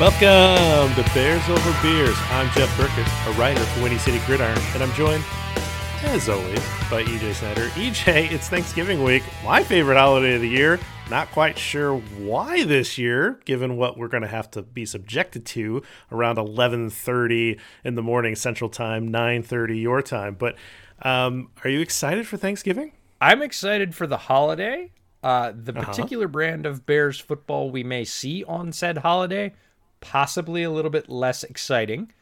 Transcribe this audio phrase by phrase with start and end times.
[0.00, 2.16] Welcome to Bears Over Beers.
[2.30, 5.24] I'm Jeff Berckes, a writer for Windy City Gridiron, and I'm joined,
[6.04, 7.66] as always, by EJ Snyder.
[7.70, 10.78] EJ, it's Thanksgiving week, my favorite holiday of the year.
[11.10, 15.44] Not quite sure why this year, given what we're going to have to be subjected
[15.46, 20.36] to around 11:30 in the morning Central Time, 9:30 your time.
[20.38, 20.54] But
[21.02, 22.92] um, are you excited for Thanksgiving?
[23.20, 24.92] I'm excited for the holiday.
[25.24, 26.32] Uh, the particular uh-huh.
[26.32, 29.52] brand of Bears football we may see on said holiday
[30.00, 32.12] possibly a little bit less exciting,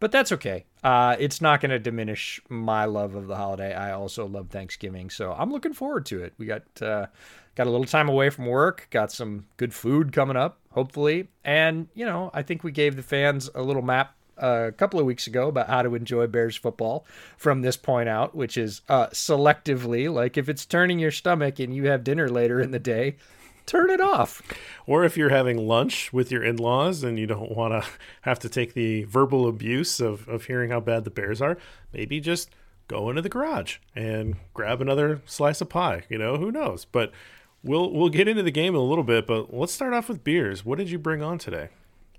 [0.00, 0.64] but that's okay.
[0.82, 3.74] Uh, it's not going to diminish my love of the holiday.
[3.74, 6.34] I also love Thanksgiving, so I'm looking forward to it.
[6.38, 7.06] We got uh,
[7.54, 11.88] got a little time away from work, got some good food coming up, hopefully, and
[11.94, 15.06] you know I think we gave the fans a little map uh, a couple of
[15.06, 19.06] weeks ago about how to enjoy Bears football from this point out, which is uh,
[19.08, 20.12] selectively.
[20.12, 23.16] Like if it's turning your stomach and you have dinner later in the day,
[23.66, 24.42] turn it off.
[24.86, 27.88] Or if you're having lunch with your in laws and you don't want to
[28.22, 31.58] have to take the verbal abuse of, of hearing how bad the Bears are,
[31.92, 32.50] maybe just
[32.88, 36.02] go into the garage and grab another slice of pie.
[36.08, 36.84] You know, who knows?
[36.84, 37.12] But
[37.62, 40.24] we'll we'll get into the game in a little bit, but let's start off with
[40.24, 40.64] beers.
[40.64, 41.68] What did you bring on today?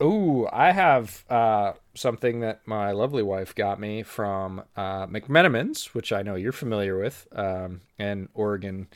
[0.02, 6.12] Ooh, I have uh, something that my lovely wife got me from uh, McMenamins, which
[6.12, 8.88] I know you're familiar with, um, an Oregon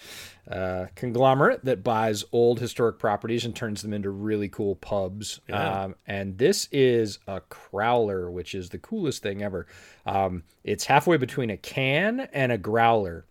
[0.49, 5.39] uh, conglomerate that buys old historic properties and turns them into really cool pubs.
[5.47, 5.83] Yeah.
[5.83, 9.67] Um, and this is a crowler, which is the coolest thing ever.
[10.05, 13.25] Um, it's halfway between a can and a growler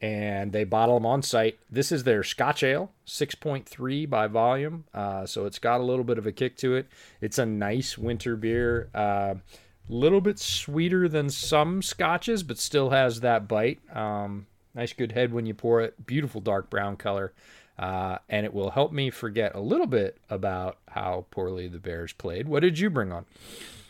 [0.00, 1.58] and they bottle them on site.
[1.70, 6.18] This is their Scotch Ale, 6.3 by volume, uh, so it's got a little bit
[6.18, 6.86] of a kick to it.
[7.20, 9.34] It's a nice winter beer, a uh,
[9.88, 13.80] little bit sweeter than some scotches, but still has that bite.
[13.94, 16.06] Um, nice, good head when you pour it.
[16.06, 17.32] Beautiful dark brown color.
[17.78, 22.12] Uh, and it will help me forget a little bit about how poorly the Bears
[22.12, 22.46] played.
[22.46, 23.24] What did you bring on?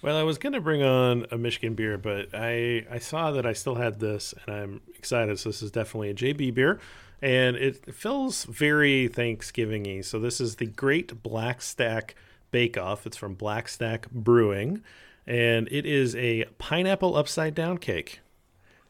[0.01, 3.45] Well, I was going to bring on a Michigan beer, but I I saw that
[3.45, 5.39] I still had this, and I'm excited.
[5.39, 6.79] So this is definitely a JB beer,
[7.23, 10.03] and it feels very Thanksgiving-y.
[10.03, 12.15] So this is the Great Black Stack
[12.51, 13.07] Bake Off.
[13.07, 14.83] It's from Black Stack Brewing,
[15.27, 18.21] and it is a pineapple upside down cake.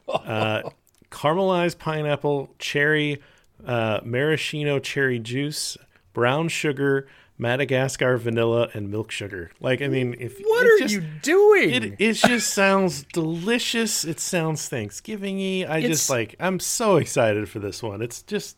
[0.09, 0.69] Uh,
[1.09, 3.21] caramelized pineapple, cherry,
[3.65, 5.77] uh, maraschino cherry juice,
[6.11, 7.07] brown sugar,
[7.41, 9.49] Madagascar vanilla and milk sugar.
[9.59, 11.71] Like, I mean, if what are just, you doing?
[11.71, 14.05] It, it just sounds delicious.
[14.05, 15.67] It sounds Thanksgivingy.
[15.67, 16.35] I it's, just like.
[16.39, 18.03] I'm so excited for this one.
[18.03, 18.57] It's just.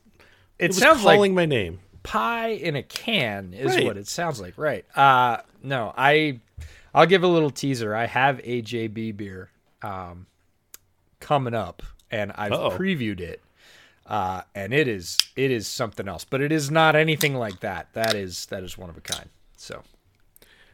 [0.60, 1.80] It, it sounds calling like my name.
[2.04, 3.86] Pie in a can is right.
[3.86, 4.56] what it sounds like.
[4.58, 4.86] Right.
[4.96, 6.42] Uh no, I.
[6.94, 7.96] I'll give a little teaser.
[7.96, 9.50] I have a JB beer
[9.82, 10.28] um,
[11.22, 12.78] coming up, and I've Uh-oh.
[12.78, 13.42] previewed it
[14.06, 16.26] uh, and it is it is something else.
[16.26, 17.88] But it is not anything like that.
[17.94, 19.30] That is that is one of a kind.
[19.58, 19.84] So.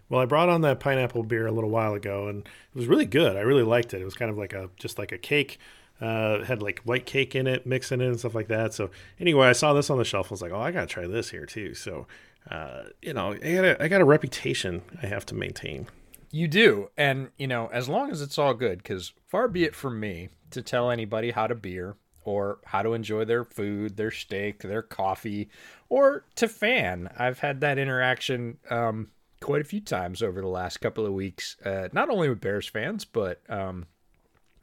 [0.09, 3.05] Well, I brought on that pineapple beer a little while ago, and it was really
[3.05, 3.35] good.
[3.37, 4.01] I really liked it.
[4.01, 5.59] It was kind of like a just like a cake.
[6.01, 8.73] Uh, had like white cake in it, mixing it and stuff like that.
[8.73, 10.27] So anyway, I saw this on the shelf.
[10.27, 11.73] I was like, oh, I gotta try this here too.
[11.73, 12.07] So,
[12.49, 15.87] uh, you know, I got a, I got a reputation I have to maintain.
[16.31, 19.75] You do, and you know, as long as it's all good, because far be it
[19.75, 24.11] from me to tell anybody how to beer or how to enjoy their food, their
[24.11, 25.49] steak, their coffee,
[25.89, 27.09] or to fan.
[27.17, 29.09] I've had that interaction um,
[29.41, 32.67] quite a few times over the last couple of weeks, uh, not only with Bears
[32.67, 33.85] fans, but um,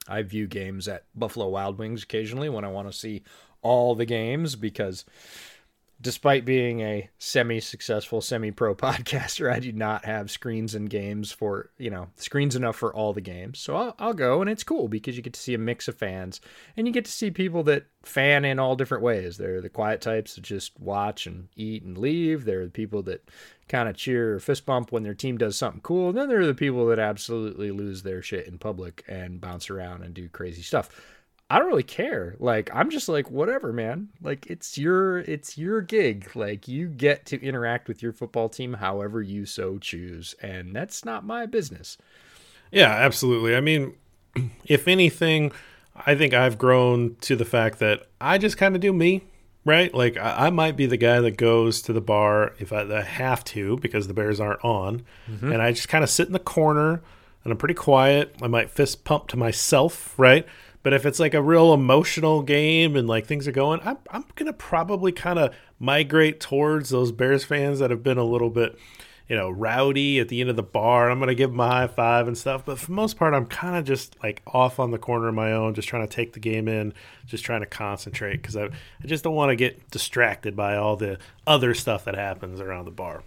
[0.09, 3.23] I view games at Buffalo Wild Wings occasionally when I want to see
[3.63, 5.05] all the games because
[6.01, 11.91] despite being a semi-successful semi-pro podcaster i do not have screens and games for you
[11.91, 13.59] know screens enough for all the games.
[13.59, 15.97] So I'll, I'll, go and it's cool because you get to see a mix of
[15.97, 16.41] fans
[16.77, 19.37] and you get to see people that fan in all different ways.
[19.37, 22.45] They're the quiet types that just watch and eat and leave.
[22.45, 23.29] They're the people that
[23.69, 26.11] kind of cheer or fist bump when their team does something cool.
[26.11, 29.69] And then there are the people that absolutely lose their shit in public and bounce
[29.71, 30.89] around and do crazy stuff
[31.49, 32.35] I don't really care.
[32.41, 34.09] Like I'm just like whatever, man.
[34.21, 36.35] Like it's your it's your gig.
[36.35, 41.05] Like you get to interact with your football team however you so choose, and that's
[41.05, 41.99] not my business.
[42.73, 43.55] Yeah, absolutely.
[43.55, 43.95] I mean,
[44.65, 45.53] if anything,
[45.95, 49.23] I think I've grown to the fact that I just kind of do me,
[49.65, 49.95] right?
[49.95, 53.03] Like I, I, might be the guy that goes to the bar if I, I
[53.03, 55.53] have to because the Bears aren't on, mm-hmm.
[55.53, 57.03] and I just kind of sit in the corner
[57.45, 58.35] and I'm pretty quiet.
[58.43, 60.45] I might fist pump to myself, right?
[60.87, 64.25] But if it's like a real emotional game and like things are going, I'm, I'm
[64.37, 68.51] going to probably kind of migrate towards those Bears fans that have been a little
[68.51, 68.79] bit,
[69.29, 71.11] you know, rowdy at the end of the bar.
[71.11, 72.65] I'm going to give them a high five and stuff.
[72.65, 75.35] But for the most part, I'm kind of just like off on the corner of
[75.35, 76.95] my own, just trying to take the game in,
[77.27, 80.95] just trying to concentrate because I, I just don't want to get distracted by all
[80.95, 81.19] the
[81.49, 83.25] other stuff that happens around the bar.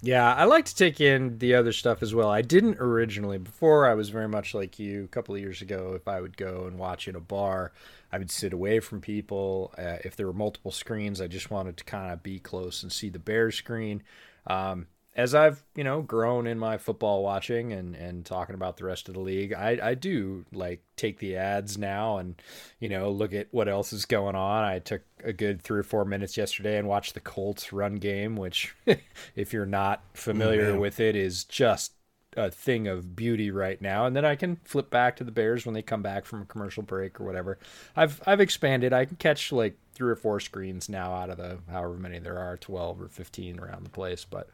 [0.00, 2.30] Yeah, I like to take in the other stuff as well.
[2.30, 3.38] I didn't originally.
[3.38, 5.04] Before, I was very much like you.
[5.04, 7.72] A couple of years ago, if I would go and watch in a bar,
[8.12, 9.74] I would sit away from people.
[9.76, 12.92] Uh, if there were multiple screens, I just wanted to kind of be close and
[12.92, 14.04] see the bear screen.
[14.46, 14.86] Um,
[15.18, 19.08] as I've you know grown in my football watching and and talking about the rest
[19.08, 22.40] of the league, I I do like take the ads now and
[22.78, 24.64] you know look at what else is going on.
[24.64, 28.36] I took a good three or four minutes yesterday and watched the Colts run game,
[28.36, 28.74] which
[29.34, 30.80] if you're not familiar mm-hmm.
[30.80, 31.94] with it, is just
[32.36, 34.06] a thing of beauty right now.
[34.06, 36.44] And then I can flip back to the Bears when they come back from a
[36.44, 37.58] commercial break or whatever.
[37.96, 38.92] I've I've expanded.
[38.92, 42.38] I can catch like three or four screens now out of the however many there
[42.38, 44.48] are, twelve or fifteen around the place, but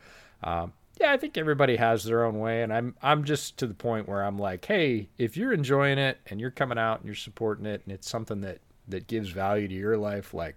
[0.44, 3.74] um, yeah, I think everybody has their own way, and I'm I'm just to the
[3.74, 7.14] point where I'm like, hey, if you're enjoying it and you're coming out and you're
[7.16, 10.54] supporting it, and it's something that that gives value to your life, like,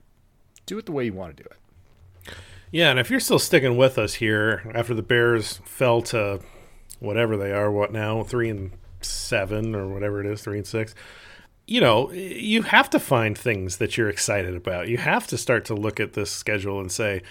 [0.65, 2.33] do it the way you want to do it.
[2.69, 6.41] Yeah, and if you're still sticking with us here after the Bears fell to
[6.99, 10.93] whatever they are, what now, three and seven or whatever it is, three and six.
[11.65, 14.87] You know, you have to find things that you're excited about.
[14.87, 17.21] You have to start to look at this schedule and say,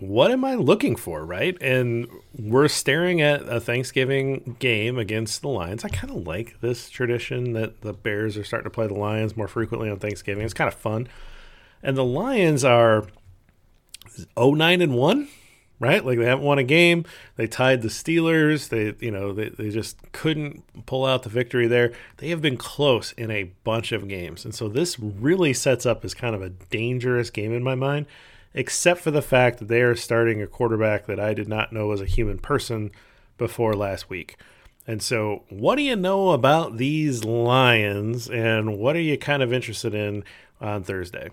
[0.00, 1.56] what am I looking for, right?
[1.60, 5.84] And we're staring at a Thanksgiving game against the Lions.
[5.84, 9.36] I kind of like this tradition that the Bears are starting to play the Lions
[9.36, 10.44] more frequently on Thanksgiving.
[10.44, 11.08] It's kind of fun.
[11.82, 13.06] And the Lions are
[14.36, 15.28] 09 and 1,
[15.78, 16.04] right?
[16.04, 17.04] Like they haven't won a game.
[17.36, 18.68] They tied the Steelers.
[18.68, 21.92] They, you know, they, they just couldn't pull out the victory there.
[22.16, 24.44] They have been close in a bunch of games.
[24.44, 28.06] And so this really sets up as kind of a dangerous game in my mind
[28.54, 31.88] except for the fact that they are starting a quarterback that I did not know
[31.88, 32.92] was a human person
[33.36, 34.36] before last week.
[34.86, 39.52] And so, what do you know about these Lions, and what are you kind of
[39.52, 40.24] interested in
[40.60, 41.30] on Thursday?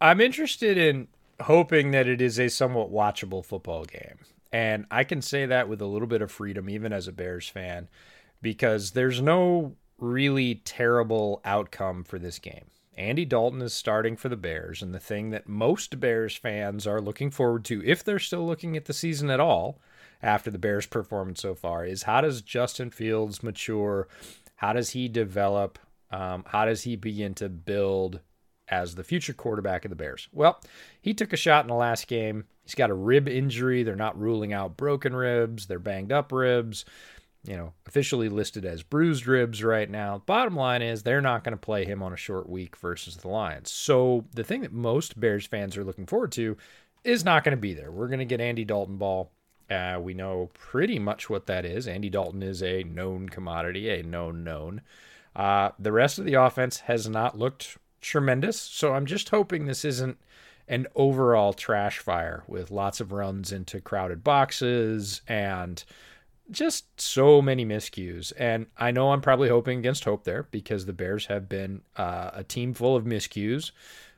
[0.00, 1.08] I'm interested in
[1.40, 4.18] hoping that it is a somewhat watchable football game.
[4.52, 7.48] And I can say that with a little bit of freedom, even as a Bears
[7.48, 7.88] fan,
[8.42, 12.66] because there's no really terrible outcome for this game.
[12.96, 17.00] Andy Dalton is starting for the Bears, and the thing that most Bears fans are
[17.00, 19.80] looking forward to, if they're still looking at the season at all
[20.22, 24.08] after the Bears' performance so far, is how does Justin Fields mature?
[24.56, 25.78] How does he develop?
[26.10, 28.20] Um, how does he begin to build
[28.68, 30.28] as the future quarterback of the Bears?
[30.32, 30.60] Well,
[31.00, 32.44] he took a shot in the last game.
[32.62, 33.82] He's got a rib injury.
[33.82, 36.84] They're not ruling out broken ribs, they're banged up ribs
[37.46, 40.22] you know, officially listed as bruised ribs right now.
[40.26, 43.28] Bottom line is they're not going to play him on a short week versus the
[43.28, 43.70] Lions.
[43.70, 46.56] So the thing that most Bears fans are looking forward to
[47.04, 47.90] is not going to be there.
[47.90, 49.30] We're going to get Andy Dalton ball.
[49.70, 51.86] Uh, we know pretty much what that is.
[51.86, 54.80] Andy Dalton is a known commodity, a known known.
[55.36, 58.60] Uh, the rest of the offense has not looked tremendous.
[58.60, 60.18] So I'm just hoping this isn't
[60.68, 65.84] an overall trash fire with lots of runs into crowded boxes and
[66.50, 68.32] just so many miscues.
[68.36, 72.30] And I know I'm probably hoping against hope there because the Bears have been uh,
[72.34, 73.72] a team full of miscues,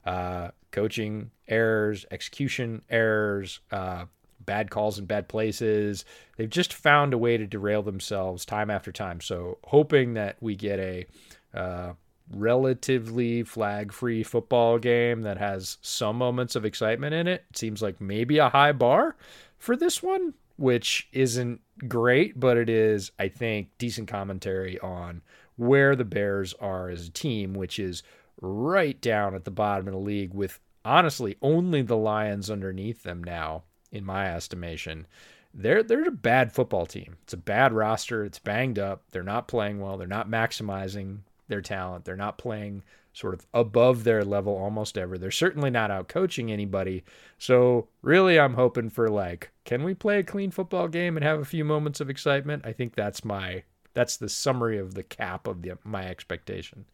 [0.05, 4.07] uh, coaching errors, execution errors, uh,
[4.45, 6.05] bad calls in bad places.
[6.37, 9.21] They've just found a way to derail themselves time after time.
[9.21, 11.07] So hoping that we get a
[11.55, 11.93] uh,
[12.31, 17.45] relatively flag free football game that has some moments of excitement in it.
[17.51, 19.17] it seems like maybe a high bar
[19.59, 25.23] for this one which isn't great, but it is, I think, decent commentary on
[25.57, 28.03] where the Bears are as a team, which is
[28.41, 33.25] right down at the bottom of the league with honestly only the Lions underneath them
[33.25, 35.07] now, in my estimation.
[35.53, 37.17] They're they're a bad football team.
[37.23, 38.25] It's a bad roster.
[38.25, 39.05] It's banged up.
[39.11, 39.97] They're not playing well.
[39.97, 42.05] They're not maximizing their talent.
[42.05, 42.83] They're not playing
[43.17, 45.17] sort of above their level almost ever.
[45.17, 47.03] They're certainly not out coaching anybody.
[47.39, 51.41] So really I'm hoping for like, can we play a clean football game and have
[51.41, 52.67] a few moments of excitement?
[52.67, 53.63] I think that's my
[53.95, 56.85] that's the summary of the cap of the my expectation.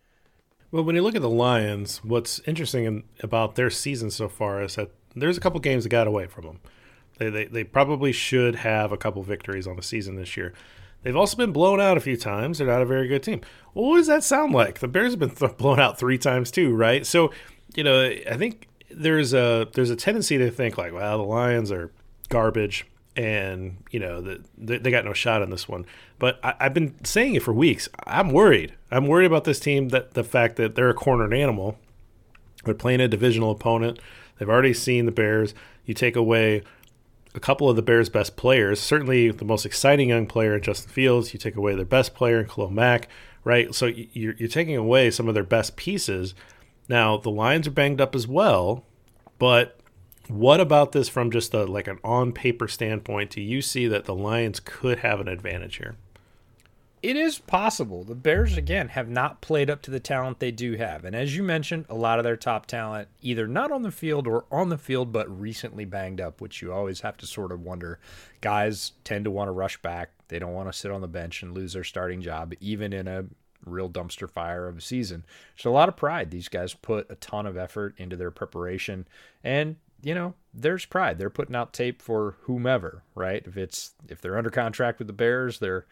[0.71, 4.63] Well, when you look at the Lions, what's interesting in, about their season so far
[4.63, 6.61] is that there's a couple games that got away from them.
[7.19, 10.55] They, they, they probably should have a couple victories on the season this year.
[11.03, 12.59] They've also been blown out a few times.
[12.59, 13.41] They're not a very good team.
[13.75, 14.79] Well, what does that sound like?
[14.79, 17.05] The Bears have been th- blown out three times too, right?
[17.05, 17.33] So,
[17.75, 21.73] you know, I think there's a there's a tendency to think like, well, the Lions
[21.73, 21.91] are
[22.29, 25.87] garbage, and you know the, they, they got no shot on this one.
[26.19, 27.89] But I, have been saying it for weeks.
[28.07, 28.75] I'm worried.
[28.91, 29.89] I'm worried about this team.
[29.89, 31.79] That the fact that they're a cornered animal.
[32.65, 33.99] They're playing a divisional opponent.
[34.39, 35.53] They've already seen the Bears.
[35.85, 36.63] You take away
[37.35, 38.81] a couple of the Bears' best players.
[38.81, 41.33] Certainly, the most exciting young player in Justin Fields.
[41.33, 43.09] You take away their best player Khalil Mack,
[43.45, 43.75] right?
[43.75, 46.35] So you're, you're taking away some of their best pieces.
[46.89, 48.85] Now the Lions are banged up as well,
[49.39, 49.79] but
[50.29, 53.31] what about this from just a like an on paper standpoint?
[53.31, 55.97] Do you see that the Lions could have an advantage here?
[57.03, 58.05] It is possible.
[58.05, 61.05] The Bears again have not played up to the talent they do have.
[61.05, 64.29] And as you mentioned, a lot of their top talent either not on the field
[64.29, 67.61] or on the field but recently banged up, which you always have to sort of
[67.61, 67.99] wonder.
[68.41, 70.11] Guys tend to want to rush back.
[70.29, 73.09] They don't want to sit on the bench and lose their starting job even in
[73.09, 73.25] a
[73.67, 75.25] real dumpster fire of a season.
[75.57, 76.31] So a lot of pride.
[76.31, 79.09] These guys put a ton of effort into their preparation
[79.43, 81.19] and you know, there's pride.
[81.19, 83.43] They're putting out tape for whomever, right?
[83.47, 85.87] If it's if they're under contract with the Bears, they're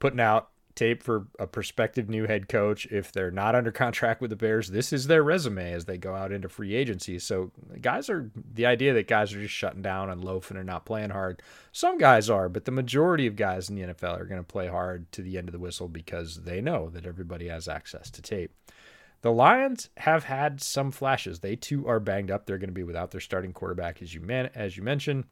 [0.00, 2.86] putting out tape for a prospective new head coach.
[2.86, 6.14] If they're not under contract with the Bears, this is their resume as they go
[6.14, 7.18] out into free agency.
[7.18, 10.86] So guys are the idea that guys are just shutting down and loafing and not
[10.86, 11.42] playing hard.
[11.70, 14.68] Some guys are, but the majority of guys in the NFL are going to play
[14.68, 18.22] hard to the end of the whistle because they know that everybody has access to
[18.22, 18.52] tape.
[19.22, 21.40] The Lions have had some flashes.
[21.40, 22.46] They too are banged up.
[22.46, 25.24] They're going to be without their starting quarterback, as you man- as you mentioned.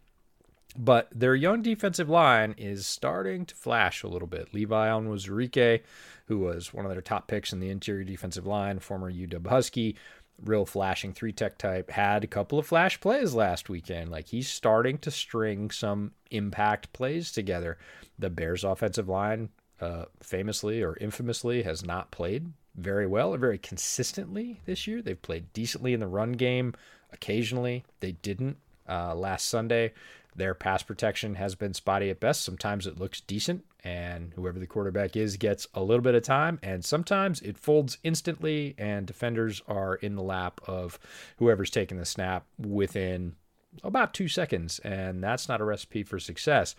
[0.76, 4.52] But their young defensive line is starting to flash a little bit.
[4.52, 5.82] Levi Onwuzurike,
[6.26, 9.96] who was one of their top picks in the interior defensive line, former UW Husky,
[10.44, 14.10] real flashing three tech type, had a couple of flash plays last weekend.
[14.10, 17.78] Like he's starting to string some impact plays together.
[18.18, 19.48] The Bears' offensive line,
[19.80, 25.02] uh, famously or infamously, has not played very well or very consistently this year.
[25.02, 26.74] They've played decently in the run game
[27.12, 27.84] occasionally.
[28.00, 28.58] They didn't
[28.88, 29.92] uh, last Sunday.
[30.36, 32.42] Their pass protection has been spotty at best.
[32.42, 36.58] Sometimes it looks decent, and whoever the quarterback is gets a little bit of time,
[36.62, 40.98] and sometimes it folds instantly, and defenders are in the lap of
[41.38, 43.34] whoever's taking the snap within
[43.82, 46.74] about two seconds, and that's not a recipe for success.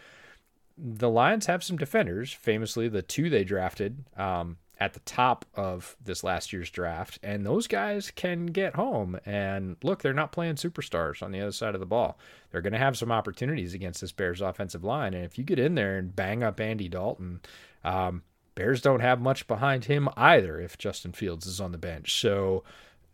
[0.78, 4.06] The Lions have some defenders, famously the two they drafted.
[4.16, 9.20] Um, at the top of this last year's draft, and those guys can get home.
[9.26, 12.18] And look, they're not playing superstars on the other side of the ball.
[12.52, 15.60] They're going to have some opportunities against this Bears offensive line, and if you get
[15.60, 17.42] in there and bang up Andy Dalton,
[17.84, 18.24] um,
[18.56, 22.20] Bears don't have much behind him either if Justin Fields is on the bench.
[22.20, 22.64] So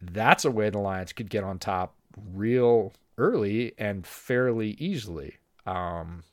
[0.02, 1.96] that's a way the Lions could get on top
[2.34, 5.38] real early and fairly easily.
[5.66, 6.24] Um,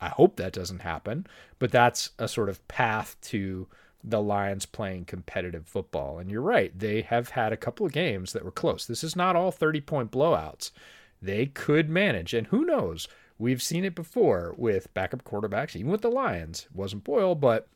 [0.00, 1.26] I hope that doesn't happen,
[1.58, 3.66] but that's a sort of path to
[4.02, 6.18] the Lions playing competitive football.
[6.18, 8.86] And you're right, they have had a couple of games that were close.
[8.86, 10.70] This is not all 30 point blowouts.
[11.20, 12.32] They could manage.
[12.34, 13.08] And who knows?
[13.38, 16.66] We've seen it before with backup quarterbacks, even with the Lions.
[16.70, 17.68] It wasn't Boyle, but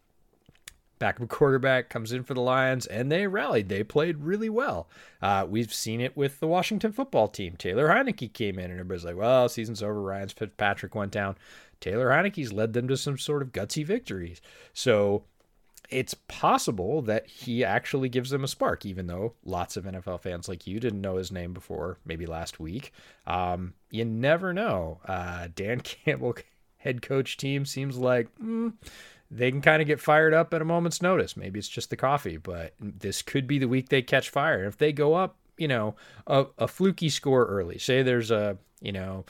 [1.03, 3.69] backup quarterback comes in for the Lions and they rallied.
[3.69, 4.89] They played really well.
[5.21, 7.57] Uh, we've seen it with the Washington football team.
[7.57, 10.01] Taylor Heinicke came in and everybody's like, well, season's over.
[10.01, 11.37] Ryan Fitzpatrick went down.
[11.81, 14.41] Taylor Heinicke's led them to some sort of gutsy victories.
[14.73, 15.25] So
[15.93, 20.49] it's possible that he actually gives them a spark, even though lots of NFL fans
[20.49, 22.93] like you didn't know his name before, maybe last week.
[23.27, 25.01] Um, you never know.
[25.07, 26.35] Uh, Dan Campbell
[26.79, 28.73] head coach team seems like mm,
[29.31, 31.37] they can kind of get fired up at a moment's notice.
[31.37, 34.65] Maybe it's just the coffee, but this could be the week they catch fire.
[34.65, 35.95] If they go up, you know,
[36.27, 39.25] a, a fluky score early, say there's a, you know,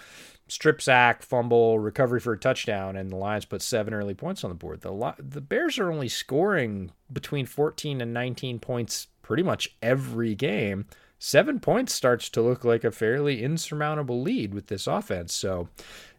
[0.52, 4.50] strip sack, fumble, recovery for a touchdown, and the Lions put seven early points on
[4.50, 4.82] the board.
[4.82, 10.86] The the Bears are only scoring between 14 and 19 points pretty much every game.
[11.18, 15.32] Seven points starts to look like a fairly insurmountable lead with this offense.
[15.32, 15.68] So,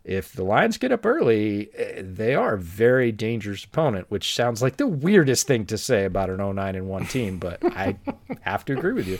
[0.04, 4.62] if the Lions get up early, eh, they are a very dangerous opponent, which sounds
[4.62, 7.98] like the weirdest thing to say about an 09 and 1 team, but I
[8.42, 9.20] have to agree with you.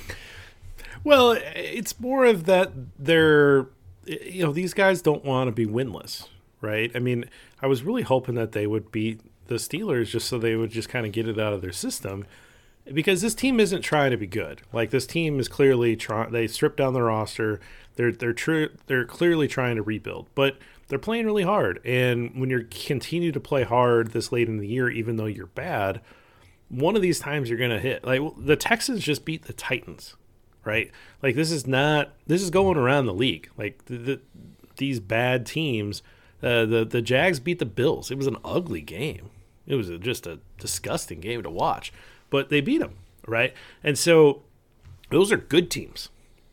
[1.04, 3.68] Well, it's more of that they're
[4.06, 6.28] you know, these guys don't want to be winless,
[6.62, 6.92] right?
[6.96, 7.26] I mean,
[7.62, 10.90] I was really hoping that they would beat the Steelers just so they would just
[10.90, 12.26] kind of get it out of their system
[12.92, 14.62] because this team isn't trying to be good.
[14.72, 17.60] Like this team is clearly trying they stripped down the roster.
[17.96, 20.28] They're they're true they're clearly trying to rebuild.
[20.36, 20.58] But
[20.88, 24.68] they're playing really hard and when you continue to play hard this late in the
[24.68, 26.02] year even though you're bad,
[26.70, 28.04] one of these times you're going to hit.
[28.04, 30.16] Like the Texans just beat the Titans,
[30.66, 30.92] right?
[31.22, 33.50] Like this is not this is going around the league.
[33.58, 34.22] Like the, the
[34.78, 36.02] these bad teams,
[36.42, 38.12] uh, the the Jags beat the Bills.
[38.12, 39.30] It was an ugly game.
[39.66, 41.94] It was a, just a disgusting game to watch,
[42.30, 42.96] but they beat them,
[43.28, 43.54] right?
[43.84, 44.44] And so
[45.10, 46.10] those are good teams.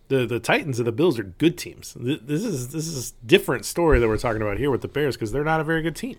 [0.09, 1.97] The the Titans and the Bills are good teams.
[1.99, 5.33] This is this is different story that we're talking about here with the Bears because
[5.33, 6.17] they're not a very good team.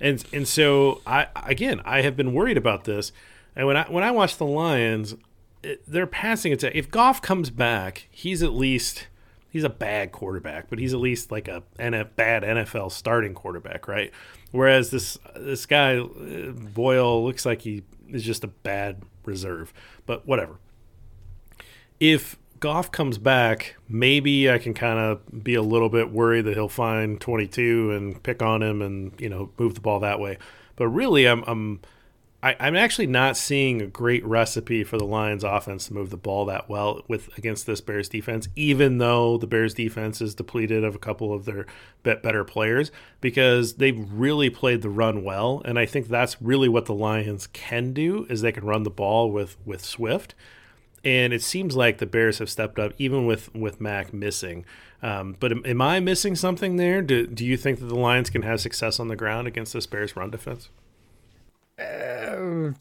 [0.00, 3.12] And and so I again I have been worried about this.
[3.54, 5.14] And when I when I watch the Lions,
[5.62, 9.06] it, they're passing it to If Goff comes back, he's at least
[9.50, 13.86] he's a bad quarterback, but he's at least like a a bad NFL starting quarterback,
[13.86, 14.10] right?
[14.50, 19.72] Whereas this this guy uh, Boyle looks like he is just a bad reserve.
[20.06, 20.58] But whatever.
[22.00, 26.54] If Goff comes back, maybe I can kind of be a little bit worried that
[26.54, 30.38] he'll find 22 and pick on him and you know move the ball that way.
[30.76, 31.80] But really, I'm I'm
[32.42, 36.16] I, am actually not seeing a great recipe for the Lions offense to move the
[36.16, 40.82] ball that well with against this Bears defense, even though the Bears defense is depleted
[40.82, 41.66] of a couple of their
[42.02, 46.86] better players because they've really played the run well, and I think that's really what
[46.86, 50.34] the Lions can do is they can run the ball with with Swift
[51.04, 54.64] and it seems like the Bears have stepped up, even with with Mack missing.
[55.02, 57.02] Um, but am, am, I missing something there?
[57.02, 59.86] Do Do you think that the Lions can have success on the ground against this
[59.86, 60.68] Bears run defense?
[61.78, 62.72] Uh,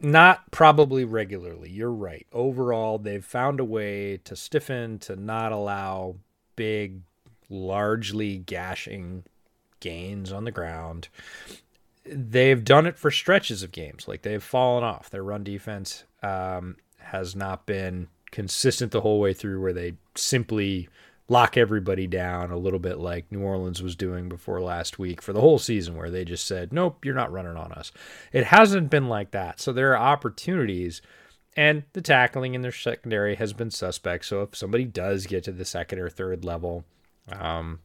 [0.00, 1.70] not probably regularly.
[1.70, 2.26] You're right.
[2.32, 6.16] Overall, they've found a way to stiffen to not allow
[6.56, 7.00] big,
[7.48, 9.24] largely gashing
[9.80, 11.08] gains on the ground.
[12.06, 14.06] They've done it for stretches of games.
[14.08, 15.10] Like they've fallen off.
[15.10, 20.88] Their run defense um, has not been consistent the whole way through, where they simply
[21.28, 25.32] lock everybody down a little bit like New Orleans was doing before last week for
[25.32, 27.92] the whole season, where they just said, Nope, you're not running on us.
[28.32, 29.60] It hasn't been like that.
[29.60, 31.00] So there are opportunities,
[31.56, 34.26] and the tackling in their secondary has been suspect.
[34.26, 36.84] So if somebody does get to the second or third level,
[37.32, 37.80] um,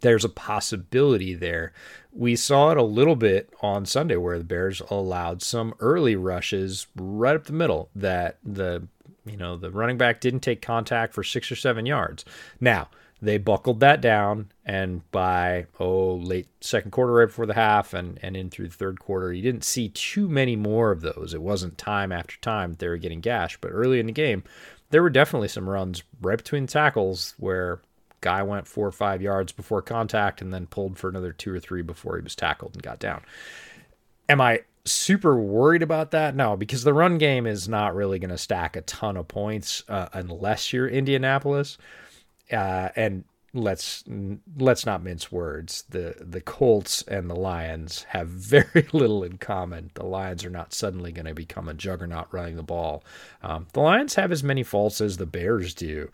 [0.00, 1.72] there's a possibility there.
[2.12, 6.86] We saw it a little bit on Sunday where the Bears allowed some early rushes
[6.96, 8.86] right up the middle that the
[9.28, 12.24] you know the running back didn't take contact for 6 or 7 yards.
[12.60, 12.88] Now,
[13.20, 18.18] they buckled that down and by oh late second quarter right before the half and
[18.22, 21.42] and in through the third quarter you didn't see too many more of those it
[21.42, 24.44] wasn't time after time they were getting gashed but early in the game
[24.90, 27.80] there were definitely some runs right between tackles where
[28.20, 31.60] Guy went four or five yards before contact and then pulled for another two or
[31.60, 33.22] three before he was tackled and got down.
[34.28, 36.34] Am I super worried about that?
[36.34, 39.84] No, because the run game is not really going to stack a ton of points
[39.88, 41.78] uh, unless you're Indianapolis.
[42.50, 44.04] Uh, and let's
[44.56, 45.84] let's not mince words.
[45.88, 49.90] The the Colts and the Lions have very little in common.
[49.94, 53.04] The Lions are not suddenly going to become a juggernaut running the ball.
[53.42, 56.10] Um, the Lions have as many faults as the Bears do.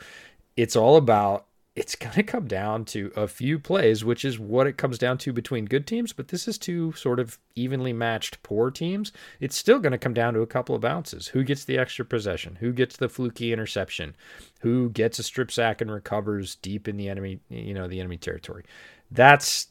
[0.56, 4.66] It's all about it's going to come down to a few plays, which is what
[4.66, 6.12] it comes down to between good teams.
[6.12, 9.10] But this is two sort of evenly matched poor teams.
[9.40, 11.28] It's still going to come down to a couple of bounces.
[11.28, 12.56] Who gets the extra possession?
[12.60, 14.14] Who gets the fluky interception?
[14.60, 18.18] Who gets a strip sack and recovers deep in the enemy, you know, the enemy
[18.18, 18.64] territory?
[19.10, 19.66] That's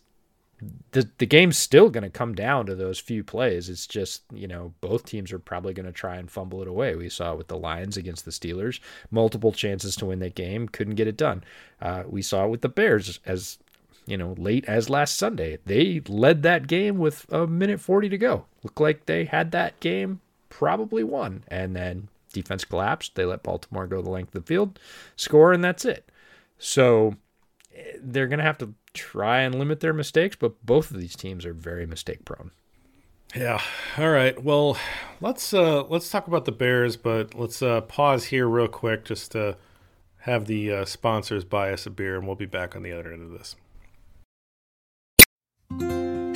[0.91, 3.69] the the game's still going to come down to those few plays.
[3.69, 6.95] It's just you know both teams are probably going to try and fumble it away.
[6.95, 8.79] We saw it with the Lions against the Steelers,
[9.11, 11.43] multiple chances to win that game, couldn't get it done.
[11.81, 13.57] Uh, we saw it with the Bears as
[14.05, 15.57] you know late as last Sunday.
[15.65, 18.45] They led that game with a minute forty to go.
[18.63, 23.15] Looked like they had that game probably won, and then defense collapsed.
[23.15, 24.79] They let Baltimore go the length of the field,
[25.15, 26.09] score, and that's it.
[26.57, 27.15] So
[28.01, 31.45] they're going to have to try and limit their mistakes, but both of these teams
[31.45, 32.51] are very mistake prone.
[33.36, 33.62] Yeah.
[33.97, 34.41] All right.
[34.43, 34.77] Well,
[35.19, 39.31] let's uh let's talk about the Bears, but let's uh pause here real quick just
[39.31, 39.57] to
[40.19, 43.12] have the uh, sponsors buy us a beer, and we'll be back on the other
[43.12, 43.55] end of this.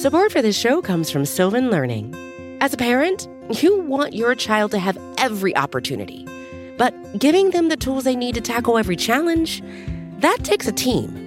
[0.02, 2.14] Support for this show comes from Sylvan Learning.
[2.60, 3.28] As a parent,
[3.62, 6.28] you want your child to have every opportunity,
[6.78, 9.62] but giving them the tools they need to tackle every challenge,
[10.20, 11.27] that takes a team.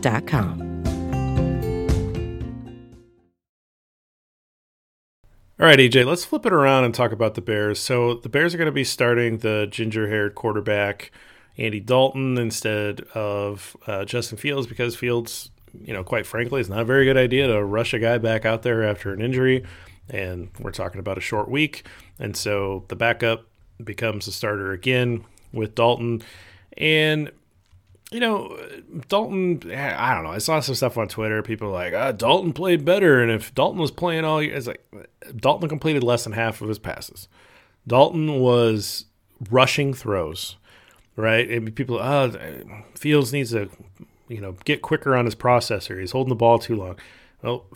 [0.00, 0.70] 29.com.
[5.58, 7.78] All right, EJ, let's flip it around and talk about the Bears.
[7.78, 11.10] So the Bears are going to be starting the ginger-haired quarterback
[11.58, 16.80] Andy Dalton instead of uh, Justin Fields because Fields, you know, quite frankly, it's not
[16.80, 19.62] a very good idea to rush a guy back out there after an injury.
[20.08, 21.84] And we're talking about a short week.
[22.18, 23.44] And so the backup
[23.84, 26.22] becomes the starter again with Dalton.
[26.78, 27.30] And
[28.10, 28.58] you know,
[29.08, 30.30] Dalton, I don't know.
[30.30, 31.42] I saw some stuff on Twitter.
[31.42, 33.22] People like, ah, Dalton played better.
[33.22, 34.84] And if Dalton was playing all year, it's like
[35.36, 37.28] Dalton completed less than half of his passes.
[37.86, 39.06] Dalton was
[39.48, 40.56] rushing throws,
[41.14, 41.48] right?
[41.48, 42.32] And people, oh,
[42.94, 43.70] Fields needs to,
[44.28, 46.00] you know, get quicker on his processor.
[46.00, 46.96] He's holding the ball too long.
[47.42, 47.66] Well,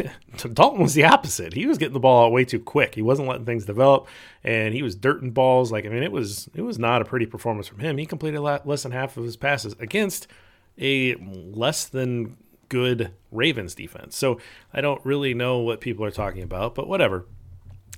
[0.52, 1.54] Dalton was the opposite.
[1.54, 2.94] He was getting the ball out way too quick.
[2.94, 4.06] He wasn't letting things develop,
[4.42, 5.72] and he was dirting balls.
[5.72, 7.96] Like I mean, it was it was not a pretty performance from him.
[7.96, 10.26] He completed less than half of his passes against
[10.78, 12.36] a less than
[12.68, 14.16] good Ravens defense.
[14.16, 14.40] So
[14.72, 17.26] I don't really know what people are talking about, but whatever.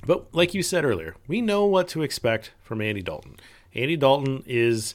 [0.06, 3.36] But like you said earlier, we know what to expect from Andy Dalton.
[3.74, 4.94] Andy Dalton is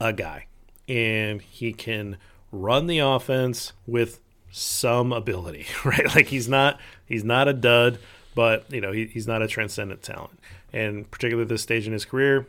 [0.00, 0.46] a guy,
[0.88, 2.16] and he can
[2.52, 4.20] run the offense with
[4.56, 6.06] some ability, right?
[6.14, 7.98] Like he's not he's not a dud,
[8.34, 10.38] but you know he, he's not a transcendent talent.
[10.72, 12.46] And particularly at this stage in his career,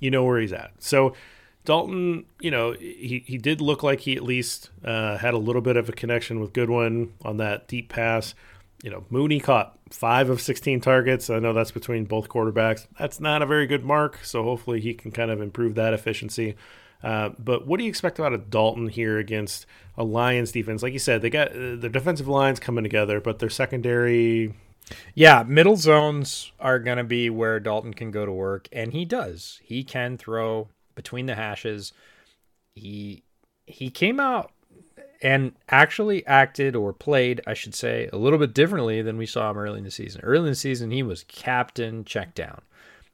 [0.00, 0.72] you know where he's at.
[0.78, 1.14] So
[1.64, 5.60] Dalton, you know, he, he did look like he at least uh, had a little
[5.60, 8.34] bit of a connection with Goodwin on that deep pass.
[8.82, 11.28] You know, Mooney caught five of 16 targets.
[11.28, 12.86] I know that's between both quarterbacks.
[12.98, 14.20] That's not a very good mark.
[14.24, 16.56] So hopefully he can kind of improve that efficiency.
[17.02, 20.82] Uh, but what do you expect out of Dalton here against a Lions defense?
[20.82, 24.54] Like you said, they got uh, their defensive lines coming together, but their secondary.
[25.14, 29.04] Yeah, middle zones are going to be where Dalton can go to work, and he
[29.04, 29.60] does.
[29.62, 31.92] He can throw between the hashes.
[32.74, 33.22] He
[33.66, 34.50] he came out
[35.20, 39.50] and actually acted or played, I should say, a little bit differently than we saw
[39.50, 40.20] him early in the season.
[40.22, 42.62] Early in the season, he was captain check down.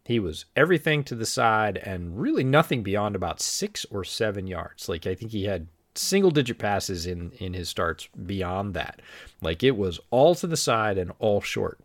[0.04, 4.88] He was everything to the side and really nothing beyond about six or seven yards.
[4.88, 9.00] Like I think he had single digit passes in in his starts beyond that.
[9.40, 11.80] Like it was all to the side and all short.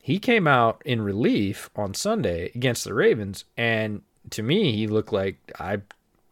[0.00, 4.00] He came out in relief on Sunday against the Ravens, and
[4.30, 5.82] to me, he looked like I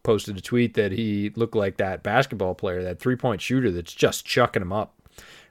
[0.01, 3.93] posted a tweet that he looked like that basketball player, that three point shooter that's
[3.93, 4.93] just chucking him up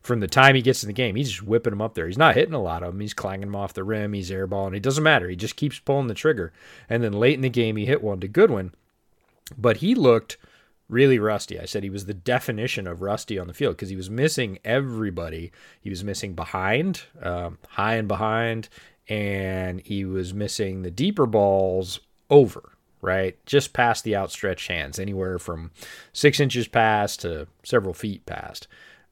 [0.06, 2.06] from the time he gets in the game, he's just whipping them up there.
[2.06, 3.00] He's not hitting a lot of them.
[3.00, 4.12] He's clanging them off the rim.
[4.12, 4.76] He's airballing.
[4.76, 5.28] It doesn't matter.
[5.28, 6.52] He just keeps pulling the trigger.
[6.88, 8.72] And then late in the game, he hit one to Goodwin.
[9.58, 10.36] But he looked
[10.88, 11.58] really rusty.
[11.58, 14.58] I said he was the definition of rusty on the field because he was missing
[14.64, 15.50] everybody.
[15.80, 18.68] He was missing behind, um, high and behind,
[19.08, 23.36] and he was missing the deeper balls over right?
[23.46, 25.70] Just past the outstretched hands, anywhere from
[26.12, 28.66] six inches past to several feet past.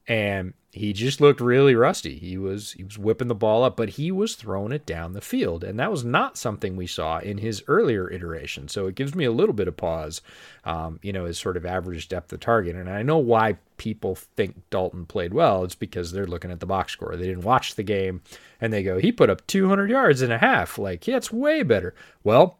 [0.07, 2.17] And he just looked really rusty.
[2.17, 5.21] He was he was whipping the ball up, but he was throwing it down the
[5.21, 8.67] field, and that was not something we saw in his earlier iteration.
[8.67, 10.21] So it gives me a little bit of pause,
[10.65, 12.75] um, you know, his sort of average depth of target.
[12.75, 15.63] And I know why people think Dalton played well.
[15.63, 17.15] It's because they're looking at the box score.
[17.15, 18.21] They didn't watch the game,
[18.59, 20.77] and they go, he put up 200 yards and a half.
[20.77, 21.95] Like, yeah, it's way better.
[22.25, 22.57] Well,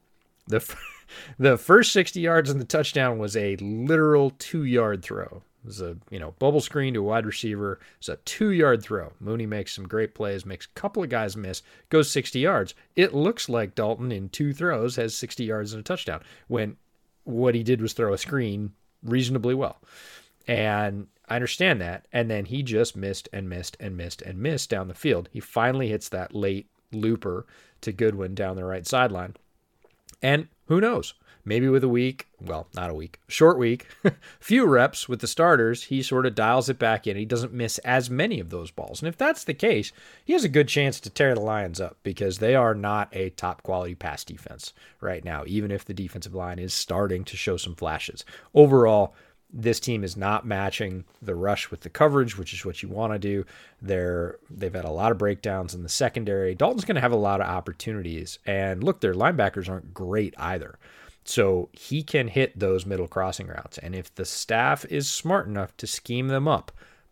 [0.47, 0.73] the
[1.37, 5.43] the first 60 yards and the touchdown was a literal two yard throw.
[5.65, 7.79] It was a you know bubble screen to a wide receiver.
[7.97, 9.13] It's a two yard throw.
[9.19, 12.75] Mooney makes some great plays, makes a couple of guys miss, goes 60 yards.
[12.95, 16.21] It looks like Dalton in two throws has 60 yards and a touchdown.
[16.47, 16.77] When
[17.23, 19.81] what he did was throw a screen reasonably well.
[20.47, 22.07] And I understand that.
[22.13, 25.29] And then he just missed and missed and missed and missed down the field.
[25.31, 27.47] He finally hits that late looper
[27.81, 29.35] to Goodwin down the right sideline.
[30.21, 31.15] And who knows?
[31.45, 33.87] Maybe with a week, well, not a week, short week,
[34.39, 37.15] few reps with the starters, he sort of dials it back in.
[37.15, 39.01] He doesn't miss as many of those balls.
[39.01, 39.91] And if that's the case,
[40.25, 43.29] he has a good chance to tear the Lions up because they are not a
[43.31, 47.57] top quality pass defense right now, even if the defensive line is starting to show
[47.57, 48.25] some flashes.
[48.53, 49.13] Overall,
[49.55, 53.13] this team is not matching the rush with the coverage, which is what you want
[53.13, 53.45] to do.
[53.81, 56.53] They're they've had a lot of breakdowns in the secondary.
[56.55, 60.77] Dalton's going to have a lot of opportunities, and look, their linebackers aren't great either.
[61.25, 63.79] So he can hit those middle crossing routes.
[63.79, 66.71] And if the staff is smart enough to scheme them up,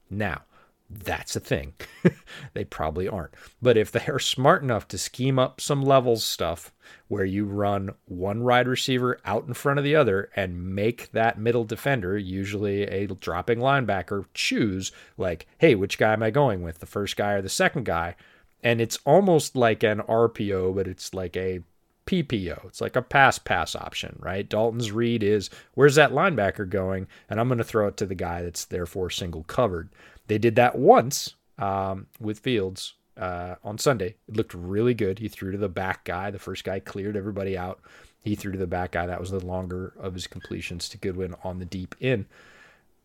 [0.09, 0.43] now,
[0.87, 1.73] that's a thing.
[2.53, 3.33] they probably aren't.
[3.61, 6.71] But if they are smart enough to scheme up some levels stuff
[7.07, 11.39] where you run one wide receiver out in front of the other and make that
[11.39, 16.79] middle defender, usually a dropping linebacker, choose, like, hey, which guy am I going with?
[16.79, 18.15] The first guy or the second guy?
[18.61, 21.61] And it's almost like an RPO, but it's like a
[22.05, 22.65] PPO.
[22.65, 24.47] It's like a pass pass option, right?
[24.47, 27.07] Dalton's read is where's that linebacker going?
[27.29, 29.89] And I'm going to throw it to the guy that's therefore single covered.
[30.27, 34.15] They did that once um, with Fields uh, on Sunday.
[34.27, 35.19] It looked really good.
[35.19, 36.31] He threw to the back guy.
[36.31, 37.79] The first guy cleared everybody out.
[38.21, 39.05] He threw to the back guy.
[39.05, 42.25] That was the longer of his completions to Goodwin on the deep in.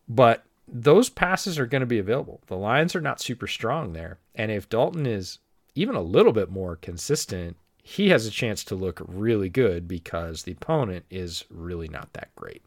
[0.07, 2.41] But those passes are going to be available.
[2.47, 4.17] The Lions are not super strong there.
[4.35, 5.39] And if Dalton is
[5.75, 7.57] even a little bit more consistent,
[7.89, 12.29] he has a chance to look really good because the opponent is really not that
[12.35, 12.61] great.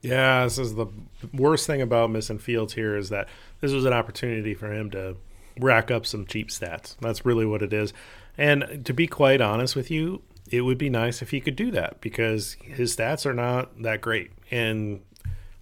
[0.00, 0.86] Yeah, this is the
[1.34, 3.28] worst thing about missing Fields here is that
[3.60, 5.16] this was an opportunity for him to
[5.60, 6.96] rack up some cheap stats.
[7.02, 7.92] That's really what it is.
[8.38, 11.70] And to be quite honest with you, it would be nice if he could do
[11.72, 14.30] that because his stats are not that great.
[14.50, 15.02] And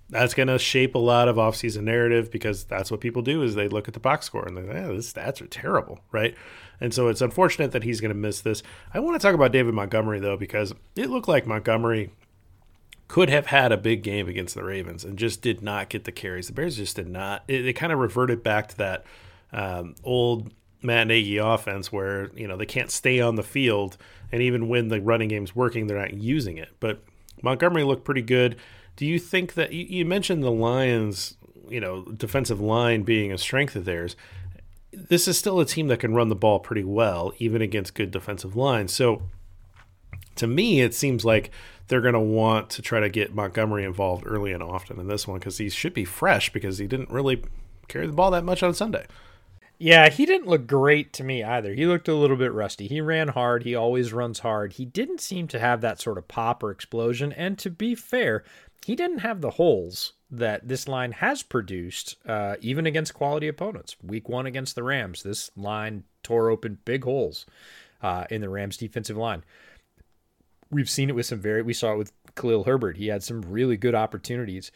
[0.09, 3.55] that's going to shape a lot of offseason narrative because that's what people do is
[3.55, 6.35] they look at the box score and they say, yeah, his stats are terrible, right?
[6.81, 8.63] And so it's unfortunate that he's going to miss this.
[8.95, 12.11] I want to talk about David Montgomery, though, because it looked like Montgomery
[13.09, 16.13] could have had a big game against the Ravens and just did not get the
[16.13, 16.49] carries.
[16.49, 17.43] The Bears just did not.
[17.49, 19.05] It, it kind of reverted back to that
[19.53, 23.97] um, old Matt Nagy offense where you know they can't stay on the field,
[24.33, 26.69] and even when the running game's working, they're not using it.
[26.81, 27.03] But
[27.43, 28.57] Montgomery looked pretty good.
[28.97, 31.37] Do you think that you, you mentioned the Lions,
[31.69, 34.17] you know, defensive line being a strength of theirs?
[34.93, 38.11] This is still a team that can run the ball pretty well, even against good
[38.11, 38.93] defensive lines.
[38.93, 39.23] So,
[40.37, 41.51] to me, it seems like
[41.89, 45.29] they're going to want to try to get Montgomery involved early and often in this
[45.29, 47.43] one because he should be fresh because he didn't really
[47.89, 49.07] carry the ball that much on Sunday.
[49.79, 51.75] Yeah, he didn't look great to me either.
[51.75, 52.89] He looked a little bit rusty.
[52.89, 53.63] He ran hard.
[53.63, 54.75] He always runs hard.
[54.75, 57.31] He didn't seem to have that sort of pop or explosion.
[57.33, 58.43] And to be fair,
[58.87, 63.97] he didn't have the holes that this line has produced, uh, even against quality opponents.
[64.03, 67.47] Week one against the Rams, this line tore open big holes
[68.03, 69.43] uh, in the Rams' defensive line
[70.71, 72.97] we've seen it with some very we saw it with Khalil Herbert.
[72.97, 74.71] He had some really good opportunities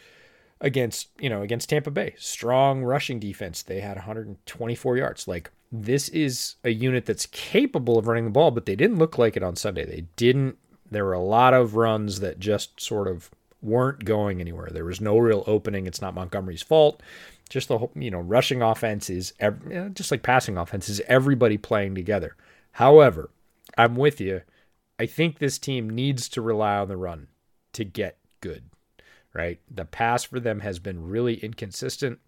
[0.60, 2.14] against, you know, against Tampa Bay.
[2.18, 3.62] Strong rushing defense.
[3.62, 5.26] They had 124 yards.
[5.28, 9.18] Like this is a unit that's capable of running the ball, but they didn't look
[9.18, 9.84] like it on Sunday.
[9.84, 10.58] They didn't
[10.90, 13.30] there were a lot of runs that just sort of
[13.62, 14.70] weren't going anywhere.
[14.70, 15.86] There was no real opening.
[15.86, 17.02] It's not Montgomery's fault.
[17.48, 19.32] Just the whole, you know, rushing offense is
[19.92, 22.36] just like passing offense is everybody playing together.
[22.72, 23.30] However,
[23.76, 24.42] I'm with you
[25.00, 27.28] I think this team needs to rely on the run
[27.72, 28.64] to get good,
[29.32, 29.58] right?
[29.70, 32.18] The pass for them has been really inconsistent.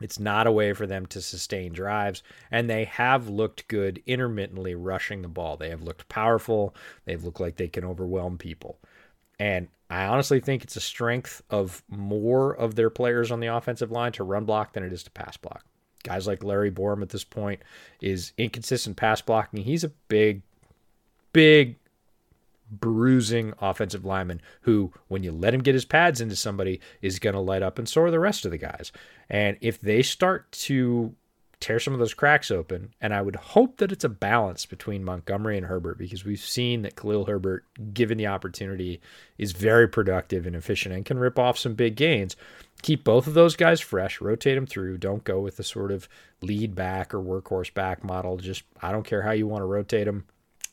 [0.00, 4.74] It's not a way for them to sustain drives, and they have looked good intermittently
[4.74, 5.58] rushing the ball.
[5.58, 6.74] They have looked powerful.
[7.04, 8.78] They've looked like they can overwhelm people.
[9.38, 13.90] And I honestly think it's a strength of more of their players on the offensive
[13.90, 15.64] line to run block than it is to pass block.
[16.02, 17.60] Guys like Larry Borom at this point
[18.00, 19.62] is inconsistent pass blocking.
[19.62, 20.42] He's a big,
[21.34, 21.76] big
[22.70, 27.34] bruising offensive lineman who, when you let him get his pads into somebody, is going
[27.34, 28.92] to light up and so are the rest of the guys.
[29.28, 31.14] And if they start to
[31.62, 35.04] tear some of those cracks open, and I would hope that it's a balance between
[35.04, 39.00] Montgomery and Herbert because we've seen that Khalil Herbert, given the opportunity,
[39.38, 42.36] is very productive and efficient and can rip off some big gains.
[42.82, 44.98] Keep both of those guys fresh, rotate them through.
[44.98, 46.08] Don't go with the sort of
[46.42, 48.36] lead back or workhorse back model.
[48.36, 50.24] Just, I don't care how you want to rotate them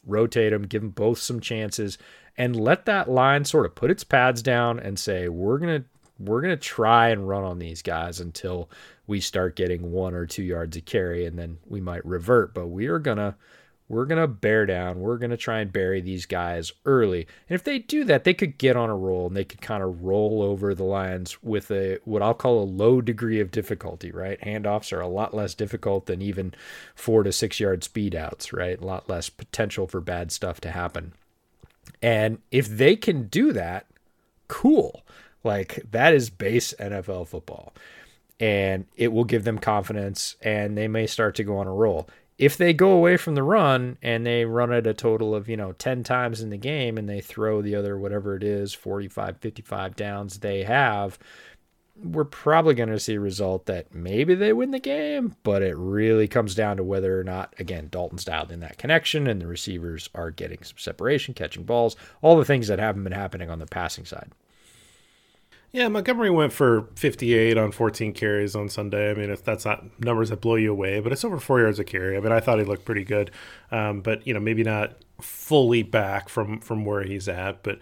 [0.05, 1.97] rotate them, give them both some chances,
[2.37, 5.87] and let that line sort of put its pads down and say, we're going to
[6.19, 8.69] we're going to try and run on these guys until
[9.07, 12.67] we start getting one or two yards of carry and then we might revert but
[12.67, 13.35] we are going to
[13.89, 14.99] we're going to bear down.
[14.99, 17.27] We're going to try and bury these guys early.
[17.49, 19.81] And if they do that, they could get on a roll and they could kind
[19.81, 24.11] of roll over the Lions with a what I'll call a low degree of difficulty,
[24.11, 24.39] right?
[24.41, 26.53] Handoffs are a lot less difficult than even
[26.93, 28.79] 4 to 6 yard speed outs, right?
[28.79, 31.13] A lot less potential for bad stuff to happen.
[31.99, 33.87] And if they can do that,
[34.47, 35.03] cool.
[35.43, 37.73] Like that is base NFL football.
[38.39, 42.09] And it will give them confidence and they may start to go on a roll
[42.39, 45.57] if they go away from the run and they run it a total of, you
[45.57, 49.37] know, 10 times in the game and they throw the other, whatever it is, 45,
[49.37, 51.19] 55 downs they have,
[52.01, 55.75] we're probably going to see a result that maybe they win the game, but it
[55.75, 59.47] really comes down to whether or not, again, Dalton's dialed in that connection and the
[59.47, 63.59] receivers are getting some separation, catching balls, all the things that haven't been happening on
[63.59, 64.31] the passing side.
[65.71, 69.11] Yeah, Montgomery went for 58 on 14 carries on Sunday.
[69.11, 71.77] I mean, if that's not numbers that blow you away, but it's over four yards
[71.77, 72.17] a carry.
[72.17, 73.29] I mean, I thought he looked pretty good,
[73.71, 77.61] um, but you know, maybe not fully back from from where he's at.
[77.61, 77.77] But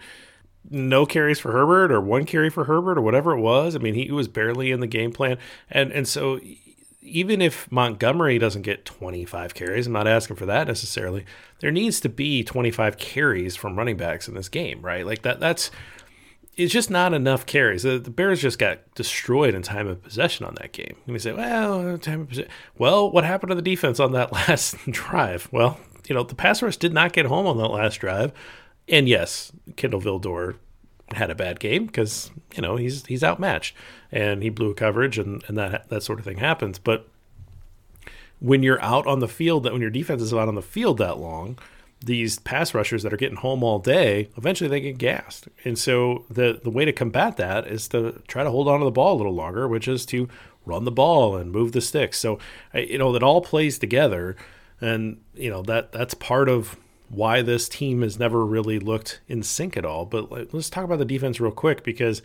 [0.70, 3.74] no carries for Herbert or one carry for Herbert or whatever it was.
[3.74, 5.38] I mean, he was barely in the game plan,
[5.70, 6.40] and and so
[7.00, 11.24] even if Montgomery doesn't get 25 carries, I'm not asking for that necessarily.
[11.60, 15.06] There needs to be 25 carries from running backs in this game, right?
[15.06, 15.40] Like that.
[15.40, 15.70] That's
[16.58, 17.84] it's just not enough carries.
[17.84, 20.96] The, the, Bears just got destroyed in time of possession on that game.
[21.06, 22.50] And we say, well, time of possession.
[22.76, 25.48] Well, what happened to the defense on that last drive?
[25.52, 28.32] Well, you know, the pass rush did not get home on that last drive.
[28.88, 30.56] And yes, Kindle Vildor
[31.12, 33.74] had a bad game because you know he's he's outmatched
[34.12, 36.78] and he blew a coverage and, and that that sort of thing happens.
[36.78, 37.08] But
[38.40, 40.98] when you're out on the field, that when your defense is out on the field
[40.98, 41.58] that long,
[42.00, 45.48] these pass rushers that are getting home all day, eventually they get gassed.
[45.64, 48.84] And so the the way to combat that is to try to hold on to
[48.84, 50.28] the ball a little longer, which is to
[50.64, 52.18] run the ball and move the sticks.
[52.18, 52.38] So
[52.74, 54.36] you know that all plays together,
[54.80, 56.76] and you know that that's part of
[57.08, 60.04] why this team has never really looked in sync at all.
[60.04, 62.22] But let's talk about the defense real quick because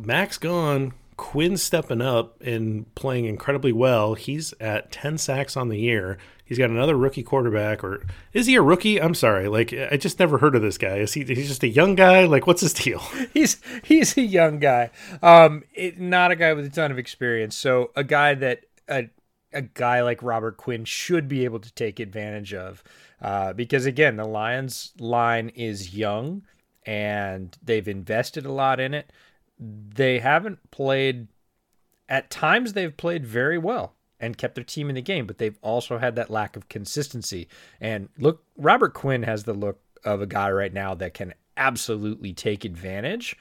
[0.00, 4.14] Mack's gone, Quinn stepping up and playing incredibly well.
[4.14, 6.18] He's at 10 sacks on the year.
[6.46, 9.02] He's got another rookie quarterback, or is he a rookie?
[9.02, 10.98] I'm sorry, like I just never heard of this guy.
[10.98, 11.24] Is he?
[11.24, 12.24] He's just a young guy.
[12.24, 13.00] Like, what's his deal?
[13.34, 14.90] He's he's a young guy,
[15.22, 17.56] um, it, not a guy with a ton of experience.
[17.56, 19.10] So a guy that a
[19.52, 22.84] a guy like Robert Quinn should be able to take advantage of,
[23.20, 26.42] uh, because again, the Lions line is young
[26.84, 29.12] and they've invested a lot in it.
[29.58, 31.26] They haven't played.
[32.08, 35.58] At times, they've played very well and kept their team in the game, but they've
[35.62, 37.48] also had that lack of consistency.
[37.80, 42.32] And look, Robert Quinn has the look of a guy right now that can absolutely
[42.32, 43.36] take advantage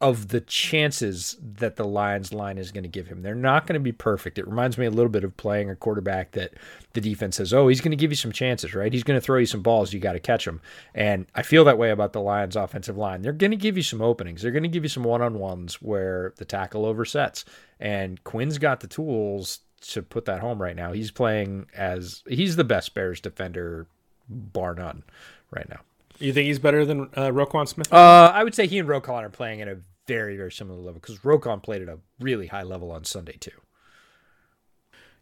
[0.00, 3.22] of the chances that the Lions line is going to give him.
[3.22, 4.38] They're not going to be perfect.
[4.38, 6.54] It reminds me a little bit of playing a quarterback that
[6.92, 8.92] the defense says, "Oh, he's going to give you some chances, right?
[8.92, 10.60] He's going to throw you some balls, you got to catch them."
[10.94, 13.22] And I feel that way about the Lions offensive line.
[13.22, 14.42] They're going to give you some openings.
[14.42, 17.44] They're going to give you some one-on-ones where the tackle oversets.
[17.80, 20.92] And Quinn's got the tools to put that home right now.
[20.92, 23.86] He's playing as he's the best Bears defender,
[24.28, 25.02] bar none,
[25.50, 25.80] right now.
[26.18, 27.92] You think he's better than uh, Roquan Smith?
[27.92, 30.94] Uh, I would say he and Roquan are playing at a very, very similar level
[30.94, 33.50] because Roquan played at a really high level on Sunday too.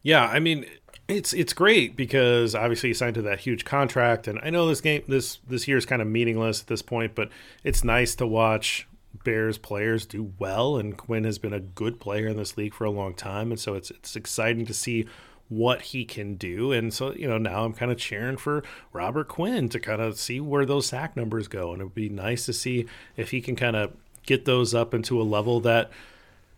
[0.03, 0.67] Yeah, I mean,
[1.09, 4.81] it's it's great because obviously he signed to that huge contract, and I know this
[4.81, 7.29] game this this year is kind of meaningless at this point, but
[7.65, 8.87] it's nice to watch
[9.25, 12.85] Bears players do well, and Quinn has been a good player in this league for
[12.85, 15.07] a long time, and so it's it's exciting to see
[15.49, 16.73] what he can do.
[16.73, 20.19] And so, you know, now I'm kind of cheering for Robert Quinn to kind of
[20.19, 23.41] see where those sack numbers go, and it would be nice to see if he
[23.41, 23.93] can kind of
[24.27, 25.91] get those up into a level that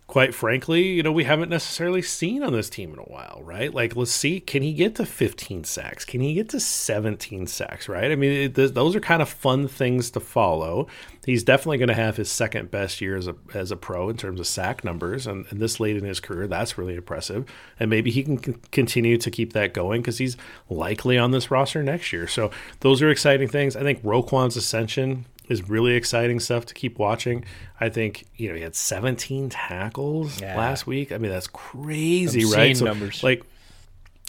[0.09, 3.75] quite frankly, you know, we haven't necessarily seen on this team in a while, right?
[3.75, 6.07] Like, let's see, can he get to 15 sacks?
[6.07, 8.11] Can he get to 17 sacks, right?
[8.11, 10.89] I mean, it, th- those are kind of fun things to follow.
[11.27, 14.17] He's definitely going to have his second best year as a, as a pro in
[14.17, 15.27] terms of sack numbers.
[15.27, 17.45] And, and this late in his career, that's really impressive.
[17.79, 20.39] And maybe he can c- continue to keep that going because he's
[20.71, 22.27] likely on this roster next year.
[22.27, 23.77] So, those are exciting things.
[23.77, 27.45] I think Roquan's ascension is really exciting stuff to keep watching.
[27.81, 30.57] I think you know he had 17 tackles yeah.
[30.57, 31.13] last week.
[31.13, 32.77] I mean that's crazy, right?
[32.77, 33.23] So, numbers.
[33.23, 33.43] Like,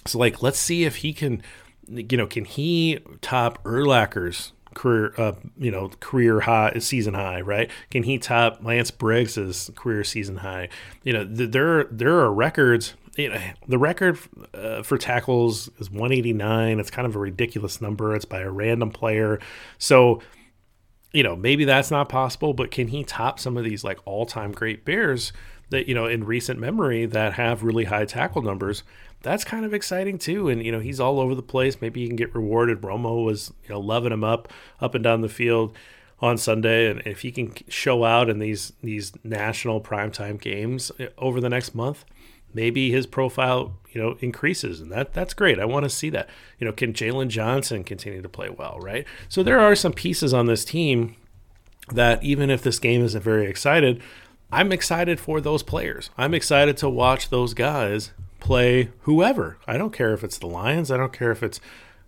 [0.06, 1.42] so like let's see if he can,
[1.88, 7.70] you know, can he top Urlacher's career, uh, you know, career high, season high, right?
[7.92, 10.70] Can he top Lance Briggs's career season high?
[11.04, 12.96] You know, th- there there are records.
[13.18, 14.18] You know, the record
[14.54, 16.80] uh, for tackles is 189.
[16.80, 18.16] It's kind of a ridiculous number.
[18.16, 19.40] It's by a random player.
[19.78, 20.22] So
[21.12, 24.26] you know, maybe that's not possible, but can he top some of these like all
[24.26, 25.34] time great Bears
[25.70, 28.84] that, you know, in recent memory that have really high tackle numbers?
[29.22, 30.48] That's kind of exciting too.
[30.48, 31.82] And, you know, he's all over the place.
[31.82, 32.82] Maybe he can get rewarded.
[32.82, 35.76] Romo was, you know, loving him up, up and down the field
[36.22, 36.90] on Sunday.
[36.90, 41.50] And if he can show out in these, these national primetime games eh, over the
[41.50, 42.06] next month,
[42.54, 45.60] maybe his profile, you know, increases, and that that's great.
[45.60, 46.30] I want to see that.
[46.60, 49.06] You know, can Jaylon Johnson continue to play well, right?
[49.28, 51.16] So there are some pieces on this team
[51.92, 54.02] that even if this game isn't very excited,
[54.52, 56.10] I'm excited for those players.
[56.18, 59.58] I'm excited to watch those guys play whoever.
[59.68, 60.92] I don't care if it's the Lions.
[60.92, 61.60] I don't care if it's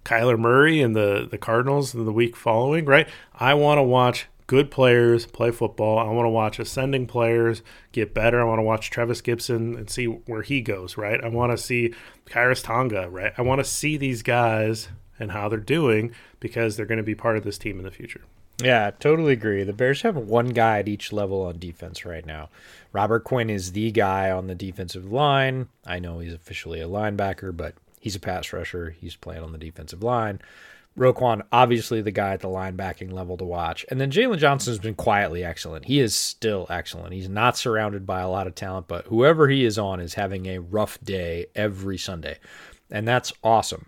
[0.03, 3.07] Kyler Murray and the the Cardinals in the week following, right?
[3.36, 5.97] I want to watch good players play football.
[5.97, 7.62] I want to watch ascending players
[7.93, 8.41] get better.
[8.41, 11.24] I want to watch Trevis Gipson and see where he goes, right?
[11.24, 11.93] I want to see
[12.26, 13.32] Khyiris Tonga, right?
[13.38, 17.16] I want to see these guys and how they're doing because they're going to be
[17.16, 18.24] part of this team in the future.
[18.62, 19.64] Yeah, totally agree.
[19.64, 22.49] The Bears have one guy at each level on defense right now.
[22.91, 25.70] Robert Quinn is the guy on the defensive line.
[25.86, 28.89] I know he's officially a linebacker, but he's a pass rusher.
[28.99, 30.41] He's playing on the defensive line.
[30.98, 33.86] Roquan, obviously the guy at the linebacking level to watch.
[33.89, 35.86] And then Jaylon Johnson has been quietly excellent.
[35.86, 37.14] He is still excellent.
[37.14, 40.48] He's not surrounded by a lot of talent, but whoever he is on is having
[40.48, 42.39] a rough day every Sunday.
[42.89, 43.86] And that's awesome.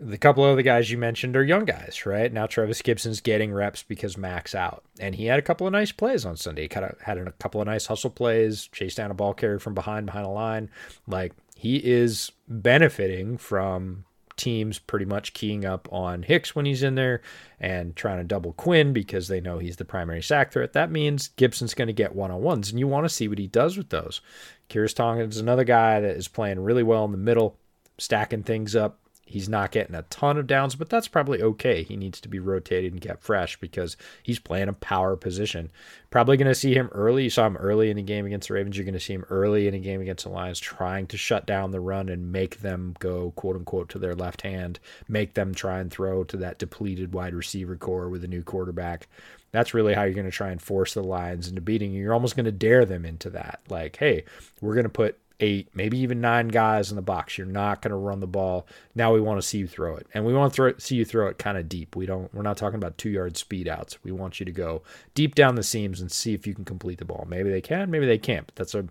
[0.00, 2.32] The couple of the guys you mentioned are young guys, right?
[2.32, 4.84] Now Trevis Gipson's getting reps because Mack's out.
[5.00, 6.62] And he had a couple of nice plays on Sunday.
[6.62, 9.58] He kind of had a couple of nice hustle plays, chased down a ball carrier
[9.58, 10.70] from behind, behind a line.
[11.08, 14.04] Like, he is benefiting from
[14.38, 17.20] teams pretty much keying up on Hicks when he's in there
[17.60, 20.72] and trying to double Quinn because they know he's the primary sack threat.
[20.72, 23.38] That means Gipson's going to get one on ones, and you want to see what
[23.38, 24.22] he does with those.
[24.70, 27.58] Khyiris Tonga is another guy that is playing really well in the middle,
[27.98, 31.82] stacking things up, He's not getting a ton of downs, but that's probably okay.
[31.82, 35.70] He needs to be rotated and kept fresh because he's playing a power position.
[36.08, 37.24] Probably going to see him early.
[37.24, 38.78] You saw him early in the game against the Ravens.
[38.78, 41.44] You're going to see him early in a game against the Lions trying to shut
[41.44, 45.54] down the run and make them go, quote unquote, to their left hand, make them
[45.54, 49.08] try and throw to that depleted wide receiver corps with a new quarterback.
[49.50, 52.02] That's really how you're going to try and force the Lions into beating you.
[52.02, 53.60] You're almost going to dare them into that.
[53.68, 54.24] Like, hey,
[54.62, 57.38] we're going to put eight, maybe even nine guys in the box.
[57.38, 58.66] You're not going to run the ball.
[58.94, 61.04] Now we want to see you throw it, and we want to throw, see you
[61.04, 61.96] throw it kind of deep.
[61.96, 62.32] We don't.
[62.34, 64.02] We're not talking about two yard speed outs.
[64.02, 64.82] We want you to go
[65.14, 67.26] deep down the seams and see if you can complete the ball.
[67.28, 68.46] Maybe they can, maybe they can't.
[68.46, 68.86] But that's a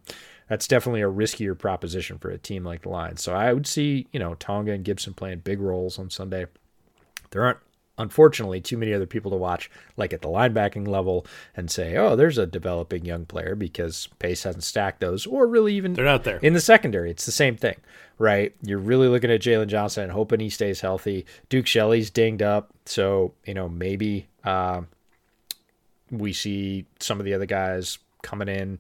[0.50, 3.22] that's definitely a riskier proposition for a team like the Lions.
[3.22, 6.46] So I would see you know Tonga and Gipson playing big roles on Sunday.
[7.32, 7.60] There aren't
[7.98, 11.26] unfortunately too many other people to watch like at the linebacking level
[11.56, 15.74] and say oh there's a developing young player because pace hasn't stacked those or really
[15.74, 16.38] even they're not there.
[16.38, 17.12] in the secondary.
[17.12, 17.76] It's the same thing
[18.20, 18.56] right?
[18.64, 21.26] You're really looking at Jaylon johnson and hoping he stays healthy.
[21.50, 22.72] Duke shelley's dinged up.
[22.86, 24.82] So you know maybe uh,
[26.12, 28.80] we see some of the other guys coming in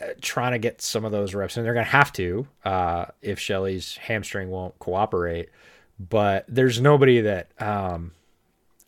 [0.00, 1.56] uh, trying to get some of those reps.
[1.56, 5.48] And they're going to have to uh, if shelley's hamstring won't cooperate.
[5.98, 8.12] But there's nobody that um,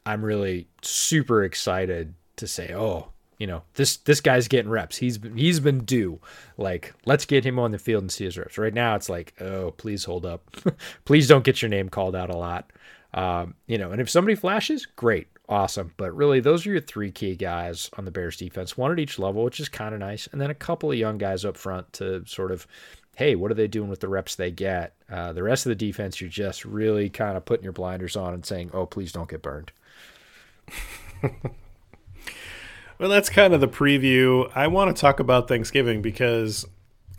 [0.09, 4.97] I'm really super excited to say, oh, you know, this this guy's getting reps.
[4.97, 6.19] He's he's been due.
[6.57, 8.57] Like, let's get him on the field and see his reps.
[8.57, 10.57] Right now, it's like, oh, please hold up.
[11.05, 12.73] please don't get your name called out a lot.
[13.13, 15.93] Um, you know, and if somebody flashes, great, awesome.
[15.99, 19.19] But really, those are your three key guys on the Bears defense, one at each
[19.19, 21.93] level, which is kind of nice, and then a couple of young guys up front
[21.95, 22.67] to sort of,
[23.17, 24.95] hey, what are they doing with the reps they get?
[25.11, 28.33] Uh, the rest of the defense, you're just really kind of putting your blinders on
[28.33, 29.71] and saying, oh, please don't get burned.
[32.99, 34.51] well, that's kind of the preview.
[34.55, 36.67] I want to talk about Thanksgiving because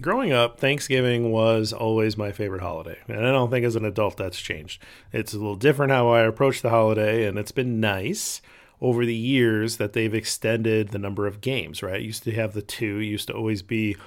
[0.02, 2.98] growing up, Thanksgiving was always my favorite holiday.
[3.08, 4.82] And I don't think as an adult that's changed.
[5.12, 8.42] It's a little different how I approach the holiday, and it's been nice
[8.82, 12.02] over the years that they've extended the number of games, right?
[12.02, 13.98] used to have the two, used to always be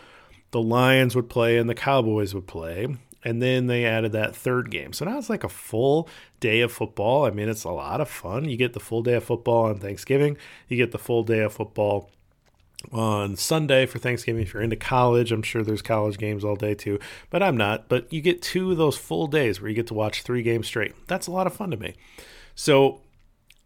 [0.51, 4.71] the Lions would play and the Cowboys would play and then they added that third
[4.71, 4.93] game.
[4.93, 6.09] So now it's like a full
[6.41, 7.25] day of football.
[7.25, 8.49] I mean, it's a lot of fun.
[8.49, 10.37] You get the full day of football on Thanksgiving,
[10.69, 12.11] you get the full day of football
[12.91, 14.43] on Sunday for Thanksgiving.
[14.43, 16.99] If you're into college, I'm sure there's college games all day too,
[17.31, 17.89] but I'm not.
[17.89, 20.67] But you get two of those full days where you get to watch three games
[20.67, 20.95] straight.
[21.07, 21.95] That's a lot of fun to me.
[22.55, 23.01] So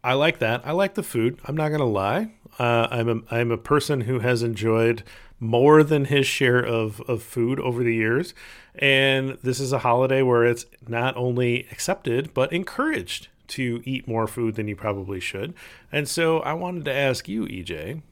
[0.05, 0.67] I like that.
[0.67, 1.41] I like the food.
[1.45, 2.33] I'm not gonna lie.
[2.59, 5.03] Uh, I'm a I'm a person who has enjoyed
[5.39, 8.35] more than his share of, of food over the years.
[8.75, 14.27] And this is a holiday where it's not only accepted, but encouraged to eat more
[14.27, 15.55] food than you probably should.
[15.93, 18.03] And so I wanted to ask you, EJ,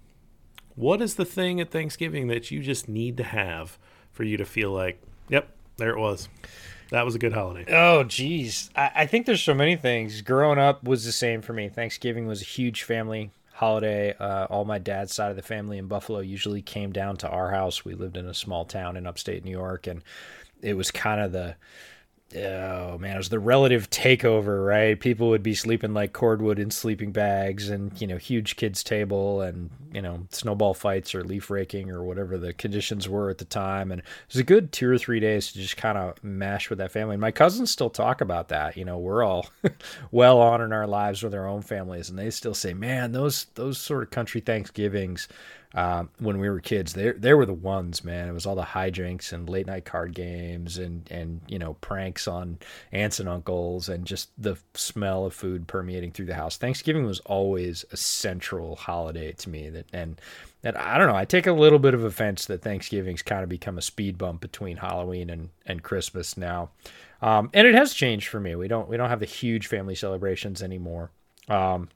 [0.77, 3.79] what is the thing at Thanksgiving that you just need to have
[4.12, 6.29] for you to feel like, yep, there it was?
[6.91, 7.64] That was a good holiday.
[7.72, 8.70] Oh, geez.
[8.77, 10.20] I, I think there's so many things.
[10.20, 11.68] Growing up was the same for me.
[11.68, 14.15] Thanksgiving was a huge family holiday.
[14.19, 17.51] Uh, all my dad's side of the family in Buffalo usually came down to our
[17.51, 17.85] house.
[17.85, 20.03] We lived in a small town in upstate New York, and
[20.61, 21.57] it was kind of the
[22.37, 24.99] oh man, it was the relative takeover, right?
[24.99, 29.41] People would be sleeping like cordwood in sleeping bags and, you know, huge kids' table
[29.41, 33.45] and, you know, snowball fights or leaf raking or whatever the conditions were at the
[33.45, 33.93] time.
[33.93, 36.79] And it was a good two or three days to just kind of mash with
[36.79, 37.14] that family.
[37.14, 38.77] And my cousins still talk about that.
[38.77, 39.47] You know, we're all
[40.11, 43.47] well on in our lives with our own families and they still say, man, those,
[43.55, 45.29] those sort of country Thanksgivings
[45.75, 46.93] um, when we were kids.
[46.93, 48.29] They they were the ones, man.
[48.29, 52.29] It was all the hijinks and late night card games and and you know pranks
[52.29, 52.59] on
[52.93, 56.57] aunts and uncles and just the smell of food permeating through the house.
[56.57, 59.68] Thanksgiving was always a central holiday to me.
[59.68, 60.20] That and
[60.62, 61.16] and I don't know.
[61.16, 64.41] I take a little bit of offense that Thanksgiving's kind of become a speed bump
[64.41, 66.70] between Halloween and and Christmas now.
[67.20, 68.55] Um, and it has changed for me.
[68.55, 71.11] We don't we don't have the huge family celebrations anymore.
[71.49, 71.89] Um,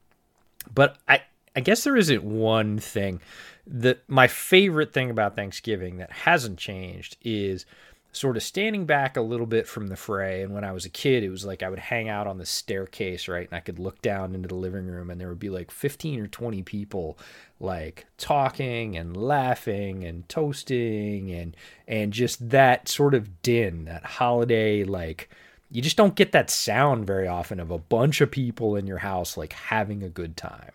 [0.74, 1.22] but I
[1.58, 3.20] I guess there isn't one thing
[3.66, 7.66] that my favorite thing about Thanksgiving that hasn't changed is
[8.12, 10.42] sort of standing back a little bit from the fray.
[10.44, 12.46] And when I was a kid, it was like I would hang out on the
[12.46, 13.48] staircase, right?
[13.48, 16.20] And I could look down into the living room and there would be like 15
[16.20, 17.18] or 20 people
[17.58, 21.56] like talking and laughing and toasting and
[21.88, 25.28] and just that sort of din, that holiday like
[25.72, 28.98] you just don't get that sound very often of a bunch of people in your
[28.98, 30.70] house like having a good time.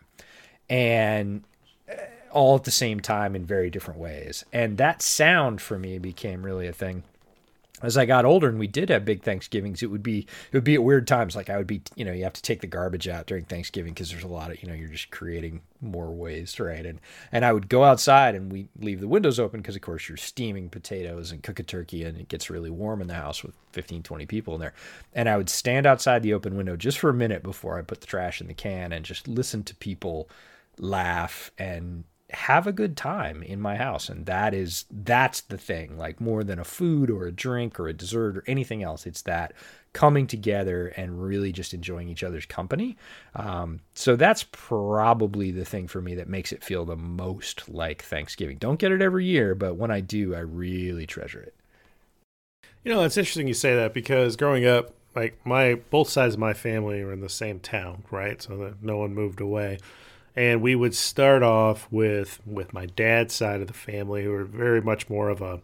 [0.69, 1.43] And
[1.87, 1.95] eh,
[2.31, 4.43] all at the same time in very different ways.
[4.51, 7.03] And that sound for me became really a thing
[7.83, 10.63] as I got older and we did have big Thanksgivings, it would be it would
[10.63, 11.35] be at weird times.
[11.35, 13.93] Like I would be, you know, you have to take the garbage out during Thanksgiving
[13.93, 16.85] because there's a lot of, you know, you're just creating more waste, right?
[16.85, 17.01] And
[17.31, 20.17] and I would go outside and we leave the windows open because of course you're
[20.17, 23.53] steaming potatoes and cook a turkey and it gets really warm in the house with
[23.73, 24.73] 15, 20 people in there.
[25.13, 27.99] And I would stand outside the open window just for a minute before I put
[27.99, 30.29] the trash in the can and just listen to people
[30.77, 32.03] laugh and
[32.33, 34.09] have a good time in my house.
[34.09, 37.87] And that is that's the thing like more than a food or a drink or
[37.87, 39.05] a dessert or anything else.
[39.05, 39.53] It's that
[39.93, 42.97] coming together and really just enjoying each other's company.
[43.35, 48.01] Um, so that's probably the thing for me that makes it feel the most like
[48.01, 48.57] thanksgiving.
[48.57, 51.53] Don't get it every year but when i do i really treasure it.
[52.83, 56.39] You know it's interesting you say that because growing up like my both sides of
[56.39, 58.41] my family were in the same town right?
[58.41, 59.77] So that no one moved away
[60.35, 64.45] and we would start off with with my dad's side of the family who were
[64.45, 65.61] very much more of a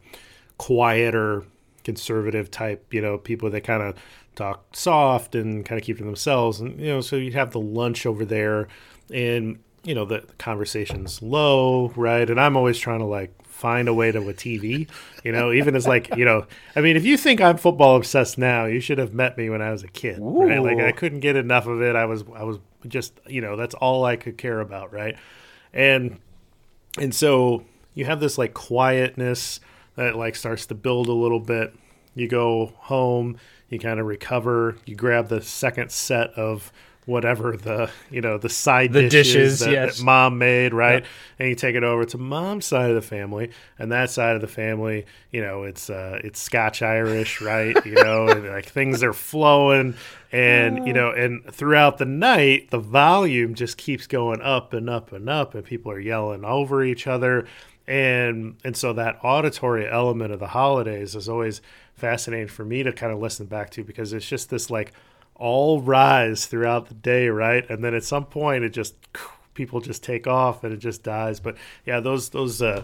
[0.58, 1.44] quieter
[1.84, 3.96] conservative type you know people that kind of
[4.36, 7.60] talk soft and kind of keep to themselves and you know so you'd have the
[7.60, 8.68] lunch over there
[9.12, 13.90] and you know the, the conversation's low right and i'm always trying to like find
[13.90, 14.90] a way to a TV.
[15.24, 18.38] You know, even as like you know, I mean, if you think I'm football obsessed
[18.38, 20.20] now, you should have met me when I was a kid.
[20.22, 20.62] Right?
[20.62, 21.96] Like I couldn't get enough of it.
[21.96, 25.16] I was I was just you know that's all I could care about, right?
[25.74, 26.20] And
[26.98, 27.64] and so
[27.94, 29.60] you have this like quietness
[29.96, 31.74] that like starts to build a little bit.
[32.16, 33.38] You go home,
[33.70, 36.72] you kind of recover, you grab the second set of
[37.10, 39.98] whatever the you know the side the dishes, dishes that, yes.
[39.98, 41.06] that mom made right yep.
[41.40, 43.50] and you take it over to mom's side of the family
[43.80, 47.94] and that side of the family you know it's uh it's scotch irish right you
[47.94, 49.96] know and like things are flowing
[50.32, 55.12] and you know and throughout the night the volume just keeps going up and up
[55.12, 57.48] and up and people are yelling over each other
[57.88, 61.60] and and so that auditory element of the holidays is always
[61.96, 64.94] fascinating for me to kind of listen back to because it's just this like
[65.40, 67.68] all rise throughout the day, right?
[67.70, 68.96] And then at some point, it just
[69.54, 71.40] people just take off and it just dies.
[71.40, 72.84] But yeah, those those uh,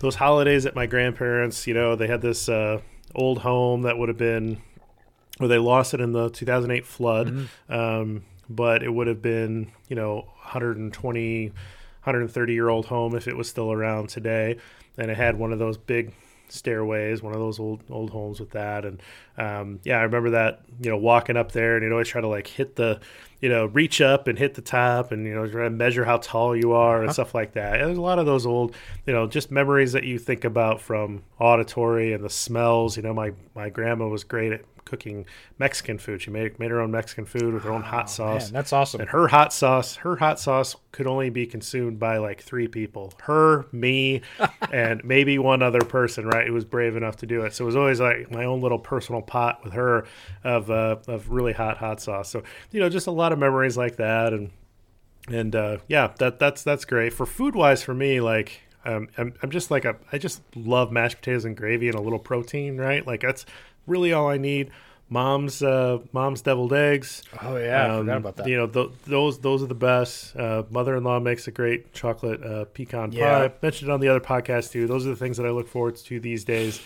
[0.00, 2.80] those holidays at my grandparents, you know, they had this uh,
[3.14, 4.60] old home that would have been
[5.38, 7.72] where they lost it in the 2008 flood, mm-hmm.
[7.72, 13.36] um, but it would have been you know 120, 130 year old home if it
[13.36, 14.58] was still around today,
[14.98, 16.12] and it had one of those big
[16.52, 18.84] stairways, one of those old old homes with that.
[18.84, 19.02] And
[19.36, 22.28] um, yeah, I remember that you know walking up there, and you'd always try to
[22.28, 23.00] like hit the,
[23.40, 26.18] you know, reach up and hit the top, and you know try to measure how
[26.18, 27.14] tall you are and uh-huh.
[27.14, 27.80] stuff like that.
[27.80, 28.74] And there's a lot of those old,
[29.06, 32.96] you know, just memories that you think about from auditory and the smells.
[32.96, 35.26] You know, my my grandma was great at cooking
[35.58, 36.22] Mexican food.
[36.22, 38.46] She made made her own Mexican food with her own hot sauce.
[38.46, 39.00] Man, that's awesome.
[39.00, 43.12] And her hot sauce, her hot sauce could only be consumed by like three people:
[43.22, 44.22] her, me,
[44.72, 46.26] and maybe one other person.
[46.26, 47.54] Right, who was brave enough to do it.
[47.54, 50.06] So it was always like my own little personal pot with her
[50.44, 52.30] of uh, of really hot hot sauce.
[52.30, 54.50] So you know, just a lot of memories like that, and
[55.28, 58.20] and uh, yeah, that that's that's great for food wise for me.
[58.20, 61.98] Like um, I'm, I'm just like a, I just love mashed potatoes and gravy and
[61.98, 63.06] a little protein, right?
[63.06, 63.44] Like that's
[63.90, 64.70] really all I need.
[65.12, 67.24] Mom's uh, mom's deviled eggs.
[67.42, 68.48] Oh yeah, um, I forgot about that.
[68.48, 70.36] You know th- those those are the best.
[70.36, 73.48] Uh, mother-in-law makes a great chocolate uh, pecan yeah.
[73.48, 73.54] pie.
[73.60, 74.86] Mentioned it on the other podcast too.
[74.86, 76.80] Those are the things that I look forward to these days.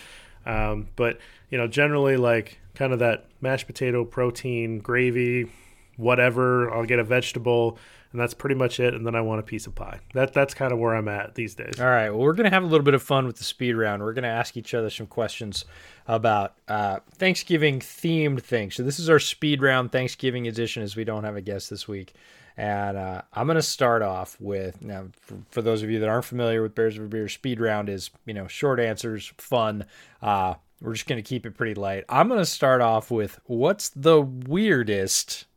[0.47, 1.19] Um, but
[1.51, 5.51] you know, generally like kind of that mashed potato, protein, gravy,
[5.97, 6.73] whatever.
[6.73, 7.77] I'll get a vegetable
[8.15, 8.93] and that's pretty much it.
[8.93, 9.99] And then I want a piece of pie.
[10.13, 11.81] That that's kind of where I'm at these days.
[11.81, 12.09] All right.
[12.09, 14.01] Well, we're gonna have a little bit of fun with the speed round.
[14.01, 15.65] We're gonna ask each other some questions
[16.07, 18.75] about uh, Thanksgiving themed things.
[18.75, 21.89] So this is our speed round Thanksgiving edition, as we don't have a guest this
[21.89, 22.13] week.
[22.55, 26.07] And uh, I'm going to start off with now for, for, those of you that
[26.07, 29.83] aren't familiar with Bears Over Beers, speed round is you know short answers, fun.
[30.21, 32.05] Uh, we're just going to keep it pretty light.
[32.07, 35.47] I'm going to start off with what's the weirdest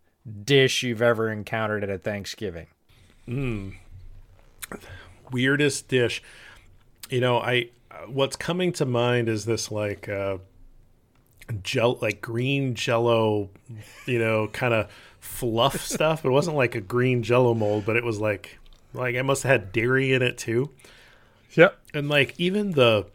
[0.45, 2.67] dish you've ever encountered at a Thanksgiving?
[3.27, 3.75] Mm.
[5.31, 6.23] Weirdest dish.
[7.11, 7.71] You know, I
[8.07, 10.39] what's coming to mind is this like uh
[11.63, 13.51] gel like green jello,
[14.07, 16.25] you know, kind of fluff stuff.
[16.25, 18.59] It wasn't like a green jello mold, but it was like
[18.95, 20.71] Like it must have had dairy in it too.
[21.55, 21.79] Yep.
[21.95, 23.07] And like even the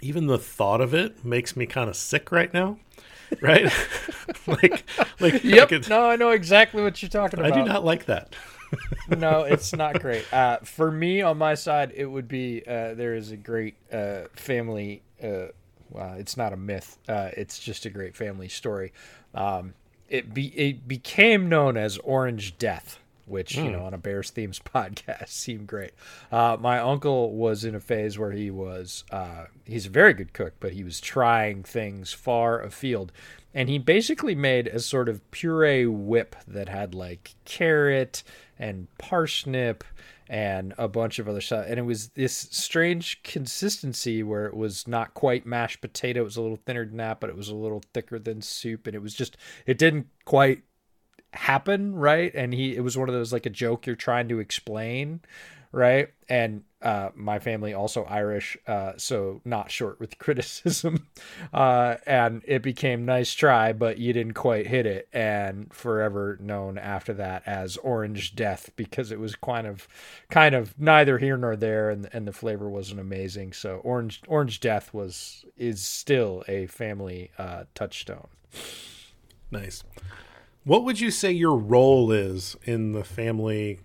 [0.00, 2.78] even the thought of it makes me kind of sick right now.
[3.40, 3.72] Right?
[4.46, 4.84] like
[5.20, 5.70] like Yep.
[5.70, 7.52] like no, I know exactly what you're talking about.
[7.52, 8.34] I do not like that.
[9.08, 10.32] no, it's not great.
[10.32, 14.22] Uh, for me, on my side, it would be uh, there is a great uh,
[14.34, 15.02] family.
[15.22, 15.46] Uh,
[15.90, 16.98] well, it's not a myth.
[17.08, 18.92] Uh, it's just a great family story.
[19.34, 19.74] Um,
[20.08, 22.99] it be it became known as Orange Death,
[23.30, 25.92] which you know on a Bears themes podcast seemed great.
[26.30, 30.32] Uh, my uncle was in a phase where he was uh, he's a very good
[30.32, 33.12] cook, but he was trying things far afield.
[33.52, 38.22] And he basically made a sort of puree whip that had like carrot
[38.58, 39.82] and parsnip
[40.28, 41.64] and a bunch of other stuff.
[41.68, 46.20] And it was this strange consistency where it was not quite mashed potato.
[46.20, 48.86] It was a little thinner than that, but it was a little thicker than soup.
[48.86, 50.62] And it was just, it didn't quite
[51.32, 52.32] happen right?
[52.34, 55.20] And he it was one of those like a joke you're trying to explain
[55.72, 56.08] right?
[56.28, 61.06] And uh my family also irish uh so not short with criticism.
[61.52, 65.08] Uh and it became nice try but you didn't quite hit it.
[65.12, 69.86] And forever known after that as orange death because it was kind of
[70.30, 73.52] kind of neither here nor there and and the flavor wasn't amazing.
[73.52, 78.26] So orange orange death was is still a family uh touchstone.
[79.52, 79.84] Nice.
[80.64, 83.80] What would you say your role is in the family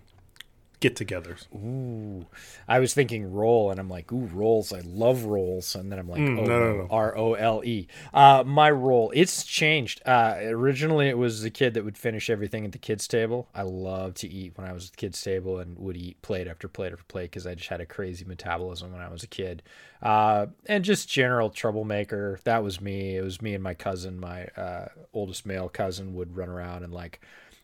[0.80, 1.46] get-togethers?
[1.54, 2.26] Ooh,
[2.68, 4.72] I was thinking roll, and I'm like, ooh, rolls.
[4.72, 6.86] I love rolls, and then I'm like, Mm, oh, no, no, no.
[6.90, 7.86] R O L E.
[8.12, 10.02] Uh, my role, it's changed.
[10.06, 13.48] Uh, originally, it was the kid that would finish everything at the kids' table.
[13.54, 16.46] I loved to eat when I was at the kids' table, and would eat plate
[16.46, 19.28] after plate after plate because I just had a crazy metabolism when I was a
[19.28, 19.62] kid.
[20.02, 22.38] Uh, and just general troublemaker.
[22.44, 23.16] That was me.
[23.16, 26.92] It was me and my cousin, my uh, oldest male cousin, would run around and
[26.92, 27.20] like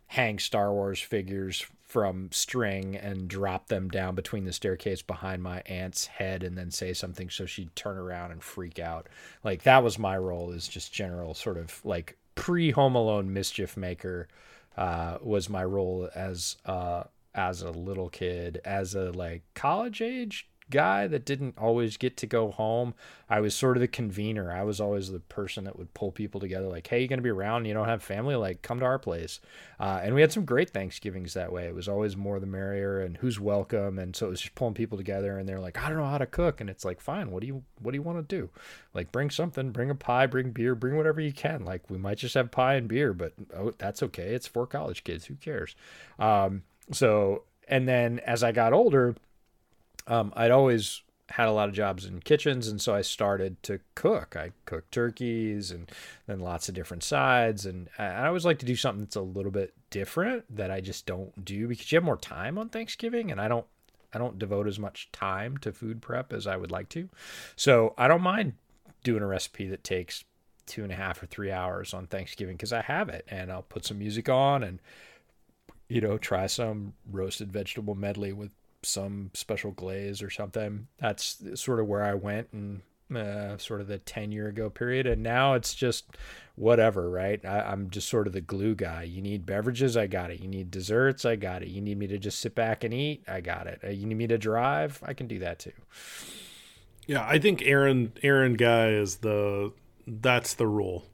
[0.07, 5.61] hang Star Wars figures from string and drop them down between the staircase behind my
[5.67, 9.11] aunt's head and then say something so she'd turn around and freak out.
[9.45, 13.77] Like that was my role is just general sort of like pre Home Alone mischief
[13.77, 14.27] maker
[14.75, 17.03] uh, was my role as uh,
[17.35, 22.27] as a little kid, as a like college age guy that didn't always get to
[22.27, 22.95] go home.
[23.31, 24.51] I was sort of the convener.
[24.51, 27.23] I was always the person that would pull people together like, hey, you going to
[27.23, 27.67] be around?
[27.67, 28.35] You don't have family?
[28.35, 29.41] Like, come to our place.
[29.79, 31.67] Uh, and we had some great Thanksgivings that way.
[31.67, 33.99] It was always more the merrier and who's welcome.
[33.99, 36.19] And so it was just pulling people together and they're like, I don't know how
[36.19, 36.61] to cook.
[36.61, 38.51] And it's like, fine, what do you, what do you want to do?
[38.95, 41.65] Like, bring something, bring a pie, bring beer, bring whatever you can.
[41.65, 44.35] Like, we might just have pie and beer, but oh, that's okay.
[44.35, 45.27] It's for college kids.
[45.27, 45.77] Who cares?
[46.19, 49.15] Um, so, and then as I got older,
[50.07, 53.81] um, I'd always had a lot of jobs in kitchens, and so I started to
[53.95, 54.37] cook.
[54.37, 55.91] I cooked turkeys and
[56.27, 59.51] then lots of different sides, and I always like to do something that's a little
[59.51, 63.41] bit different that I just don't do because you have more time on Thanksgiving, and
[63.41, 63.67] I don't.
[64.15, 67.09] I don't devote as much time to food prep as I would like to,
[67.57, 68.53] so I don't mind
[69.03, 70.25] doing a recipe that takes
[70.67, 73.63] two and a half or three hours on Thanksgiving because I have it, and I'll
[73.63, 74.81] put some music on and
[75.89, 78.53] you know try some roasted vegetable medley with
[78.83, 80.89] some special glaze or something.
[80.99, 82.83] That's sort of where I went and
[83.17, 85.07] uh, sort of the 10 year ago period.
[85.07, 86.05] And now it's just
[86.55, 87.45] whatever, right?
[87.45, 89.03] I, I'm just sort of the glue guy.
[89.03, 90.41] You need beverages, I got it.
[90.41, 91.69] You need desserts, I got it.
[91.69, 93.81] You need me to just sit back and eat, I got it.
[93.85, 95.73] Uh, you need me to drive, I can do that too.
[97.07, 99.73] Yeah, I think Aaron Aaron guy is the
[100.07, 101.05] that's the rule.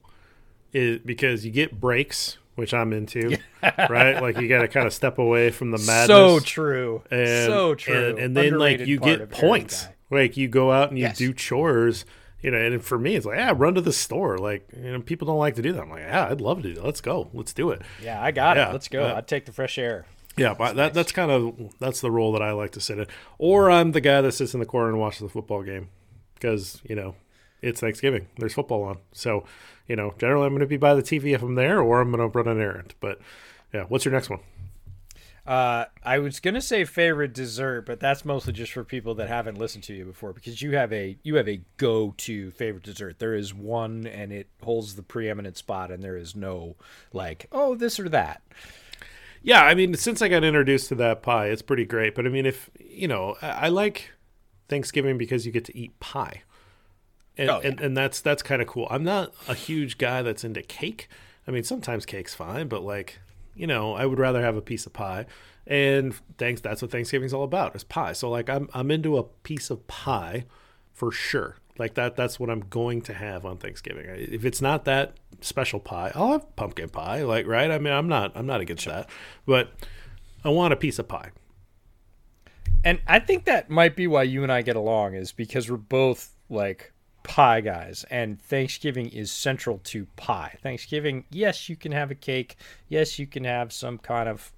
[0.73, 4.21] It because you get breaks, which I'm into, right?
[4.21, 6.07] Like you got to kind of step away from the madness.
[6.09, 7.03] So true.
[7.11, 8.11] and, so true.
[8.11, 9.87] And, and then like you get points.
[10.11, 11.17] Like you go out and you Yes.
[11.19, 12.05] do chores.
[12.41, 14.39] You know, and for me, it's like, yeah, run to the store.
[14.39, 15.83] Like, you know, people don't like to do that.
[15.83, 16.85] I'm like, yeah, I'd love to do that.
[16.85, 17.29] Let's go.
[17.35, 17.83] Let's do it.
[18.01, 18.73] Yeah, I got Yeah, it.
[18.73, 19.07] Let's go.
[19.07, 19.17] yeah.
[19.17, 20.07] I'd take the fresh air.
[20.37, 23.07] Yeah, but that that's kind of that's the role that I like to sit in.
[23.39, 25.89] Or I'm the guy that sits in the corner and watches the football game
[26.35, 27.17] because you know
[27.63, 28.29] it's Thanksgiving.
[28.39, 29.45] There's football on, so
[29.87, 32.11] you know generally I'm going to be by the TV if I'm there, or I'm
[32.11, 32.95] going to run an errand.
[33.01, 33.21] But
[33.73, 34.41] yeah, what's your next one?
[35.49, 39.57] Uh, I was gonna say favorite dessert, but that's mostly just for people that haven't
[39.57, 43.19] listened to you before because you have a you have a go to favorite dessert.
[43.19, 46.77] There is one, and it holds the preeminent spot, and there is no
[47.15, 48.43] like oh this or that.
[49.43, 52.15] Yeah, I mean, since I got introduced to that pie, it's pretty great.
[52.15, 54.11] But I mean, if you know, I, I like
[54.69, 56.43] Thanksgiving because you get to eat pie,
[57.39, 57.69] and Oh, yeah.
[57.69, 58.87] and, and that's that's kind of cool.
[58.91, 61.09] I'm not a huge guy that's into cake.
[61.47, 63.21] I mean, sometimes cake's fine, but like
[63.55, 65.27] you know, I would rather have a piece of pie.
[65.67, 68.13] And thanks, that's what Thanksgiving's all about is pie.
[68.13, 70.45] So like, I'm I'm into a piece of pie
[70.93, 71.57] for sure.
[71.79, 74.07] Like that, that's what I'm going to have on Thanksgiving.
[74.09, 77.23] If it's not that special pie, I'll have pumpkin pie.
[77.23, 77.71] Like, right?
[77.71, 79.09] I mean, I'm not, I'm not against that,
[79.47, 79.71] but
[80.45, 81.31] I want a piece of pie.
[82.85, 85.77] and I think that might be why you and I get along is because we're
[85.77, 86.93] both like
[87.23, 90.57] pie guys and Thanksgiving is central to pie.
[90.63, 92.57] Thanksgiving, yes, you can have a cake.
[92.89, 94.53] Yes, you can have some kind of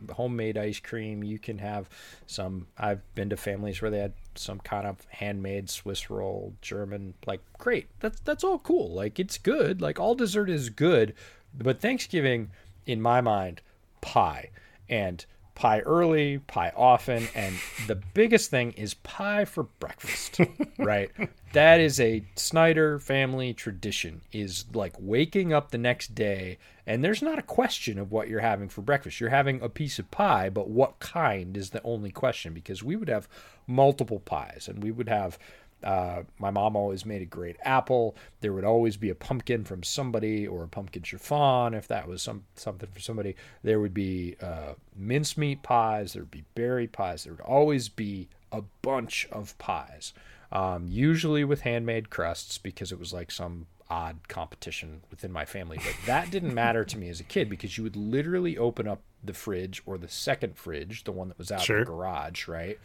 [0.00, 1.22] um, homemade ice cream.
[1.24, 1.88] You can have
[2.26, 7.14] some I've been to families where they had some kind of handmade Swiss roll, German,
[7.26, 7.88] like great.
[8.00, 8.90] That's that's all cool.
[8.90, 9.80] Like it's good.
[9.80, 11.14] Like all dessert is good,
[11.56, 12.50] but Thanksgiving
[12.86, 13.60] in my mind
[14.00, 14.50] pie.
[14.88, 15.24] And
[15.54, 17.54] pie early, pie often, and
[17.86, 20.40] the biggest thing is pie for breakfast,
[20.78, 21.10] right?
[21.54, 27.22] That is a Snyder family tradition is like waking up the next day and there's
[27.22, 29.20] not a question of what you're having for breakfast.
[29.20, 32.96] You're having a piece of pie, but what kind is the only question because we
[32.96, 33.28] would have
[33.68, 35.38] multiple pies and we would have
[35.84, 38.16] uh, my mom always made a great apple.
[38.40, 42.20] There would always be a pumpkin from somebody or a pumpkin chiffon if that was
[42.20, 43.36] some something for somebody.
[43.62, 46.14] There would be uh, mincemeat pies.
[46.14, 47.22] There would be berry pies.
[47.22, 50.14] There would always be a bunch of pies,
[50.54, 55.78] um, usually with handmade crusts because it was like some odd competition within my family.
[55.78, 59.02] But that didn't matter to me as a kid because you would literally open up
[59.22, 61.78] the fridge or the second fridge, the one that was out sure.
[61.78, 62.78] in the garage, right?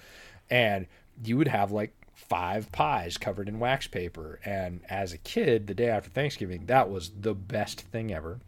[0.49, 0.88] And
[1.24, 4.39] you would have like five pies covered in wax paper.
[4.43, 8.39] And as a kid, the day after Thanksgiving, that was the best thing ever.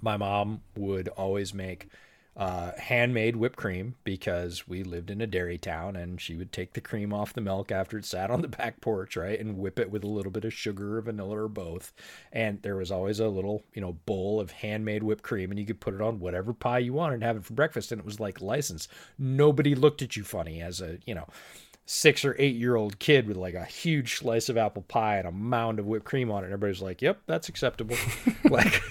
[0.00, 1.88] My mom would always make
[2.36, 6.74] uh, handmade whipped cream because we lived in a dairy town and she would take
[6.74, 9.40] the cream off the milk after it sat on the back porch, right?
[9.40, 11.94] And whip it with a little bit of sugar or vanilla or both.
[12.32, 15.64] And there was always a little, you know, bowl of handmade whipped cream and you
[15.64, 17.90] could put it on whatever pie you wanted and have it for breakfast.
[17.90, 18.86] And it was like license.
[19.18, 21.26] Nobody looked at you funny as a, you know,
[21.86, 25.26] six or eight year old kid with like a huge slice of apple pie and
[25.26, 26.46] a mound of whipped cream on it.
[26.46, 27.96] And everybody's like, yep, that's acceptable.
[28.44, 28.82] like,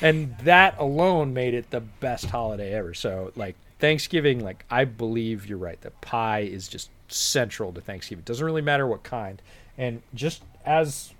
[0.00, 2.94] and that alone made it the best holiday ever.
[2.94, 5.80] So, like, Thanksgiving, like, I believe you're right.
[5.80, 8.20] The pie is just central to Thanksgiving.
[8.20, 9.42] It doesn't really matter what kind.
[9.76, 11.12] And just as,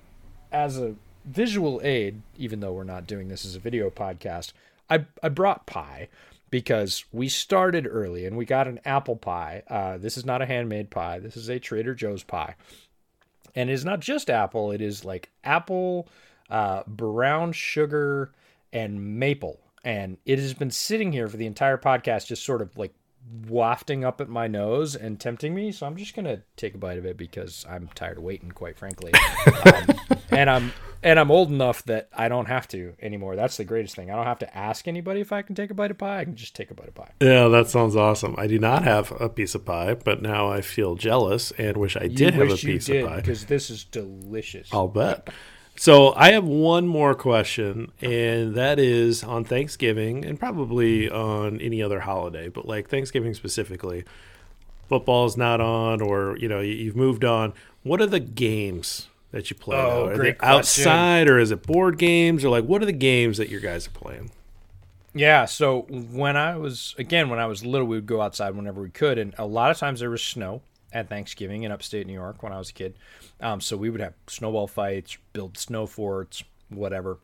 [0.51, 0.95] as a
[1.27, 4.53] visual aid, even though we're not doing this as a video podcast,
[4.89, 6.09] I, I brought pie
[6.53, 9.63] because we started early and we got an apple pie.
[9.69, 11.19] Uh, this is not a handmade pie.
[11.19, 12.57] This is a Trader Joe's pie.
[13.55, 16.09] And it is not just apple, it is like apple,
[16.51, 18.33] uh, brown sugar,
[18.71, 19.61] and maple.
[19.83, 22.95] And it has been sitting here for the entire podcast, just sort of like
[23.49, 25.73] wafting up at my nose and tempting me.
[25.73, 28.77] So I'm just gonna take a bite of it because I'm tired of waiting, quite
[28.77, 29.13] frankly.
[29.73, 29.87] um,
[30.31, 30.73] and I'm
[31.03, 33.37] and I'm old enough that I don't have to anymore.
[33.37, 34.11] That's the greatest thing.
[34.11, 36.21] I don't have to ask anybody if I can take a bite of pie.
[36.21, 37.11] I can just take a bite of pie.
[37.21, 38.35] Yeah, that sounds awesome.
[38.39, 41.97] I do not have a piece of pie, but now I feel jealous and wish
[41.97, 44.69] I did have a piece of pie because this is delicious.
[44.73, 45.29] I'll bet.
[45.75, 51.83] So I have one more question, and that is on Thanksgiving and probably on any
[51.83, 54.05] other holiday, but like Thanksgiving specifically,
[54.89, 57.55] football's not on, or you know you've moved on.
[57.83, 59.77] What are the games that you play?
[59.77, 62.93] Oh, Are great they outside, or is it board games, or like what are the
[62.93, 64.31] games that your guys are playing?
[65.15, 68.81] Yeah, so when I was again when I was little, we would go outside whenever
[68.81, 70.63] we could, and a lot of times there was snow
[70.93, 72.95] at Thanksgiving in upstate New York when I was a kid.
[73.41, 77.19] Um, so we would have snowball fights, build snow forts, whatever.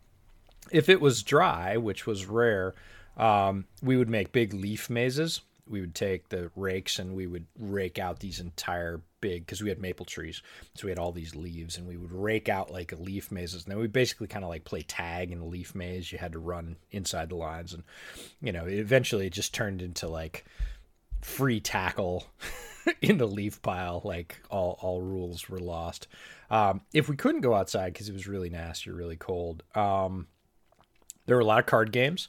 [0.70, 2.74] If it was dry, which was rare,
[3.16, 5.42] um, we would make big leaf mazes.
[5.66, 9.68] We would take the rakes and we would rake out these entire big because we
[9.68, 10.42] had maple trees,
[10.74, 13.64] so we had all these leaves, and we would rake out like leaf mazes.
[13.64, 16.10] And then we basically kind of like play tag in the leaf maze.
[16.10, 17.84] You had to run inside the lines, and
[18.40, 20.44] you know, eventually it just turned into like
[21.20, 22.26] free tackle
[23.02, 24.00] in the leaf pile.
[24.04, 26.08] Like all all rules were lost.
[26.50, 30.28] Um, if we couldn't go outside because it was really nasty or really cold, um,
[31.26, 32.28] there were a lot of card games.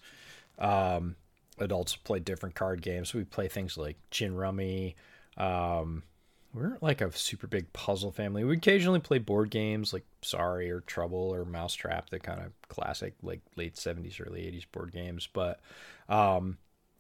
[0.58, 1.16] Um,
[1.58, 3.14] adults play different card games.
[3.14, 4.96] We play things like gin rummy.
[5.38, 6.04] Um,
[6.54, 8.44] we're like a super big puzzle family.
[8.44, 13.14] We occasionally play board games like Sorry or Trouble or Mousetrap, the kind of classic
[13.22, 15.28] like late 70s, early 80s board games.
[15.32, 15.60] But
[16.08, 16.58] um,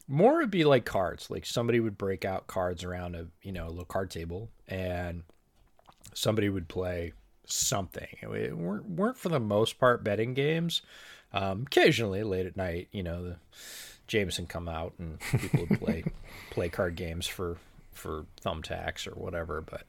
[0.07, 1.29] more would be like cards.
[1.29, 5.23] Like somebody would break out cards around a you know a little card table, and
[6.13, 7.13] somebody would play
[7.45, 8.07] something.
[8.21, 10.81] It weren't weren't for the most part betting games.
[11.31, 13.35] Um, occasionally, late at night, you know, the
[14.07, 16.03] Jameson come out and people would play
[16.51, 17.57] play card games for
[17.99, 19.61] for thumbtacks or whatever.
[19.61, 19.85] But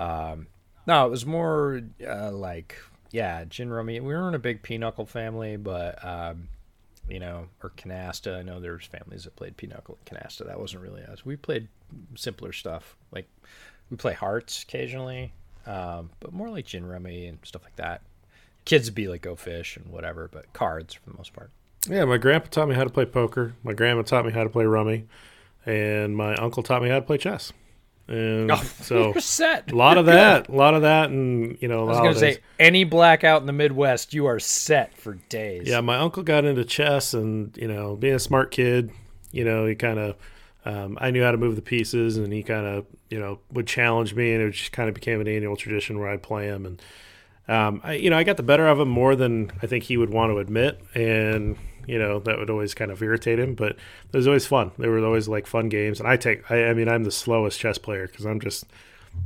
[0.00, 0.46] um,
[0.86, 2.76] no, it was more uh, like
[3.10, 4.00] yeah, gin rummy.
[4.00, 6.48] We weren't a big pinochle family, but um,
[7.08, 8.38] you know, or canasta.
[8.38, 10.46] I know there's families that played pinochle and canasta.
[10.46, 11.24] That wasn't really us.
[11.24, 11.68] We played
[12.14, 12.96] simpler stuff.
[13.12, 13.28] Like
[13.90, 15.32] we play hearts occasionally,
[15.66, 18.02] um, but more like gin rummy and stuff like that.
[18.64, 21.50] Kids be like go fish and whatever, but cards for the most part.
[21.88, 23.54] Yeah, my grandpa taught me how to play poker.
[23.62, 25.06] My grandma taught me how to play rummy,
[25.66, 27.52] and my uncle taught me how to play chess.
[28.08, 29.72] and Oh, so you're set.
[29.72, 32.18] a lot of that, a lot of that, and you know, I was going to
[32.20, 35.68] say, any blackout in the Midwest, you are set for days.
[35.68, 38.90] Yeah, my uncle got into chess, and you know, being a smart kid,
[39.32, 40.16] you know, he kind of,
[40.64, 43.66] um, I knew how to move the pieces, and he kind of, you know, would
[43.66, 46.64] challenge me, and it just kind of became an annual tradition where I'd play him,
[46.64, 46.82] and
[47.48, 49.96] um, I, you know, I got the better of him more than I think he
[49.96, 51.56] would want to admit, and
[51.86, 54.72] you know, that would always kind of irritate him, but it was always fun.
[54.78, 57.58] They were always like fun games, and I take, I, I mean, I'm the slowest
[57.60, 58.66] chess player because I'm just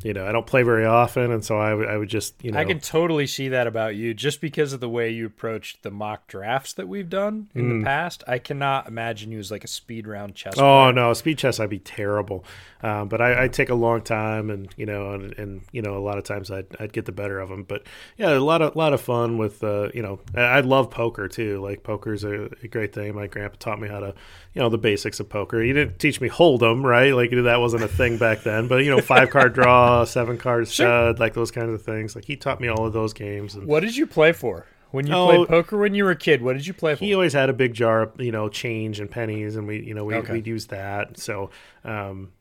[0.02, 2.52] you know, I don't play very often, and so I, w- I would just, you
[2.52, 5.82] know, I can totally see that about you just because of the way you approached
[5.82, 8.24] the mock drafts that we've done in the past.
[8.26, 10.58] I cannot imagine you as like a speed round chess Mm.
[10.62, 10.92] Oh player.
[10.94, 12.44] no, speed chess I'd be terrible.
[12.82, 15.96] Um, but I, I take a long time, and you know, and, and you know,
[15.98, 17.64] a lot of times I'd, I'd get the better of them.
[17.64, 17.82] But
[18.16, 21.28] yeah, a lot of lot of fun with uh, you know, I, I love poker
[21.28, 21.60] too.
[21.60, 23.14] Like poker's a, a great thing.
[23.14, 24.14] My grandpa taught me how to,
[24.54, 25.60] you know, the basics of poker.
[25.60, 27.14] He didn't teach me hold'em, right?
[27.14, 28.66] Like that wasn't a thing back then.
[28.66, 32.14] But you know, five card draw, seven card stud, like those kinds of things.
[32.14, 33.54] Like he taught me all of those games.
[33.54, 34.66] And What did you play for?
[34.90, 37.04] When you Oh, played poker when you were a kid, what did you play for?
[37.04, 39.94] he always had a big jar of you know change and pennies, and we you
[39.94, 40.32] know we Okay.
[40.34, 41.18] we'd use that.
[41.18, 41.50] So.
[41.84, 42.32] Um,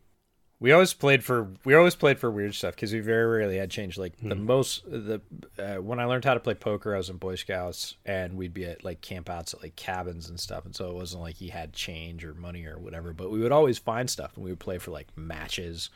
[0.62, 3.72] We always played for we always played for weird stuff because we very rarely had
[3.72, 3.98] change.
[3.98, 4.46] Like the Hmm.
[4.46, 5.22] most the
[5.58, 8.54] uh, when I learned how to play poker, I was in Boy Scouts and we'd
[8.54, 10.66] be at like campouts at like cabins and stuff.
[10.66, 13.14] And so it wasn't like he had change or money or whatever.
[13.14, 15.90] But we would always find stuff and we would play for like matches,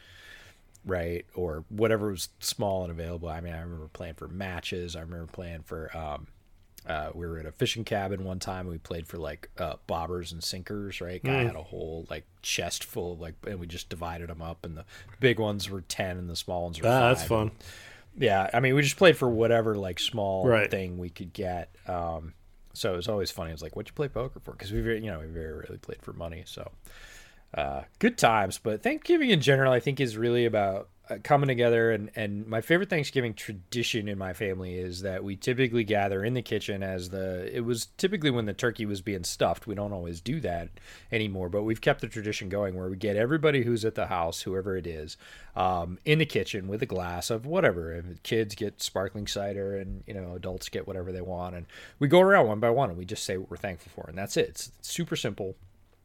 [0.86, 3.30] right, or whatever was small and available.
[3.30, 4.96] I mean, I remember playing for matches.
[4.96, 6.28] I remember playing for um,
[6.88, 8.62] uh, we were at a fishing cabin one time.
[8.62, 11.00] And we played for like uh, bobbers and sinkers.
[11.00, 14.42] Right, guy had a whole like chest full of like, and we just divided them
[14.42, 14.66] up.
[14.66, 14.86] And the
[15.20, 17.18] big ones were ten, and the small ones were ah, five.
[17.18, 17.52] that's fun.
[18.18, 20.70] Yeah, I mean, we just played for whatever like small Right.
[20.70, 21.74] thing we could get.
[21.88, 22.34] Um,
[22.74, 23.50] so it was always funny.
[23.50, 25.78] It was like, "What'd you play poker for?" Because we, you know, we very rarely
[25.78, 26.44] played for money.
[26.46, 26.70] So
[27.54, 28.58] uh, good times.
[28.58, 31.92] But Thanksgiving in general, I think, is really about uh, coming together.
[31.92, 36.34] And, and my favorite Thanksgiving tradition in my family is that we typically gather in
[36.34, 37.54] the kitchen as the.
[37.54, 39.68] It was typically when the turkey was being stuffed.
[39.68, 40.70] We don't always do that
[41.12, 44.42] anymore, but we've kept the tradition going where we get everybody who's at the house,
[44.42, 45.18] whoever it is,
[45.56, 47.92] um, in the kitchen with a glass of whatever.
[47.92, 51.66] And kids get sparkling cider, and you know adults get whatever they want, and
[52.00, 54.18] we go around one by one and we just say what we're thankful for, and
[54.18, 54.48] that's it.
[54.48, 55.56] It's super simple.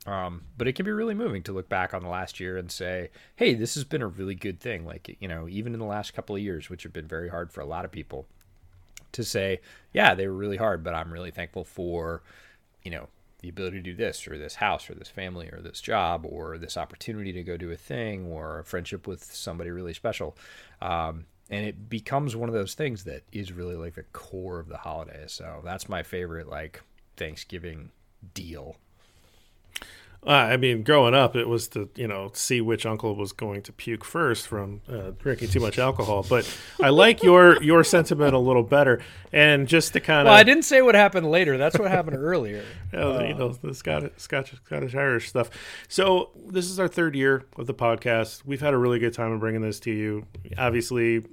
[0.07, 2.71] Um, but it can be really moving to look back on the last year and
[2.71, 4.87] say, hey, this has been a really good thing.
[4.87, 7.53] Like, you know, even in the last couple of years, which have been very hard
[7.53, 8.27] for a lot of people,
[9.13, 9.61] to say,
[9.93, 12.23] yeah, they were really hard, but I'm really thankful for,
[12.85, 13.09] you know,
[13.41, 16.59] the ability to do this or this house or this family or this job or
[16.59, 20.37] this opportunity to go do a thing or a friendship with somebody really special.
[20.81, 24.69] Um, and it becomes one of those things that is really like the core of
[24.69, 25.25] the holiday.
[25.27, 26.83] So that's my favorite, like,
[27.17, 27.91] Thanksgiving
[28.35, 28.77] deal.
[30.27, 33.63] Uh, I mean, growing up, it was to you know see which uncle was going
[33.63, 36.27] to puke first from uh, drinking too much alcohol.
[36.29, 36.45] But
[36.83, 39.01] I like your your sentiment a little better,
[39.33, 41.57] and just to kind of Well, I didn't say what happened later.
[41.57, 42.65] That's what happened earlier.
[42.93, 45.51] uh, you know the Scottish, Scottish, Scottish Irish stuff.
[45.89, 48.45] So this is our third year of the podcast.
[48.45, 50.27] We've had a really good time in bringing this to you.
[50.59, 51.25] Obviously,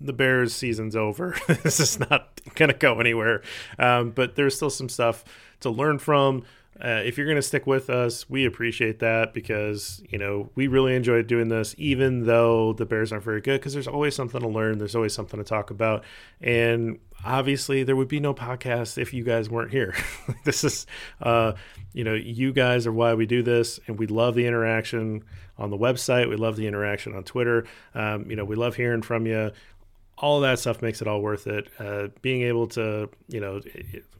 [0.00, 1.36] the Bears season's over.
[1.62, 3.42] this is not going to go anywhere,
[3.78, 5.24] um, but there's still some stuff
[5.60, 6.44] to learn from.
[6.82, 10.66] Uh, if you're going to stick with us, we appreciate that because you know we
[10.66, 13.60] really enjoyed doing this, even though the Bears aren't very good.
[13.60, 14.78] Because there's always something to learn.
[14.78, 16.04] There's always something to talk about,
[16.40, 19.94] and obviously there would be no podcast if you guys weren't here.
[20.44, 20.86] this is,
[21.22, 21.52] uh,
[21.92, 25.22] you know, you guys are why we do this, and we love the interaction
[25.56, 26.28] on the website.
[26.28, 27.66] We love the interaction on Twitter.
[27.94, 29.52] Um, you know, we love hearing from you
[30.18, 31.68] all that stuff makes it all worth it.
[31.78, 33.60] Uh, being able to, you know,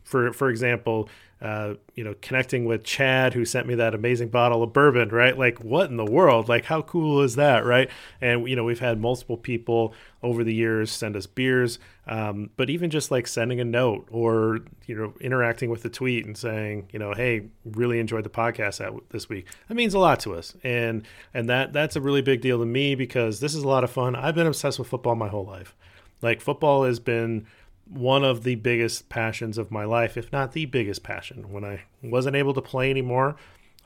[0.05, 1.09] for for example,
[1.41, 5.37] uh, you know, connecting with Chad who sent me that amazing bottle of bourbon, right?
[5.37, 6.49] Like, what in the world?
[6.49, 7.91] Like, how cool is that, right?
[8.21, 9.93] And you know, we've had multiple people
[10.23, 14.61] over the years send us beers, um, but even just like sending a note or
[14.87, 19.03] you know, interacting with the tweet and saying, you know, hey, really enjoyed the podcast
[19.11, 19.47] this week.
[19.69, 21.03] That means a lot to us, and
[21.33, 23.91] and that that's a really big deal to me because this is a lot of
[23.91, 24.15] fun.
[24.15, 25.75] I've been obsessed with football my whole life.
[26.23, 27.47] Like football has been
[27.89, 31.53] one of the biggest passions of my life, if not the biggest passion.
[31.53, 33.37] When I wasn't able to play anymore,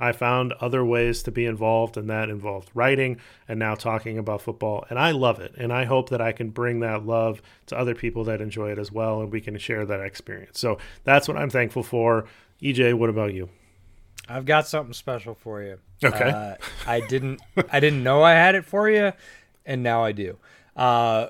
[0.01, 3.19] I found other ways to be involved, and that involved writing
[3.49, 4.87] and now talking about football.
[4.89, 5.55] And I love it.
[5.57, 8.79] And I hope that I can bring that love to other people that enjoy it
[8.79, 10.59] as well, and we can share that experience.
[10.61, 12.27] So that's what I'm thankful for.
[12.63, 13.49] EJ, what about you?
[14.29, 15.79] I've got something special for you.
[16.05, 16.31] Okay.
[16.31, 16.55] Uh,
[16.87, 17.41] I didn't
[17.73, 19.13] I didn't know I had it for you,
[19.65, 20.39] and now I do.
[20.77, 21.29] Uh,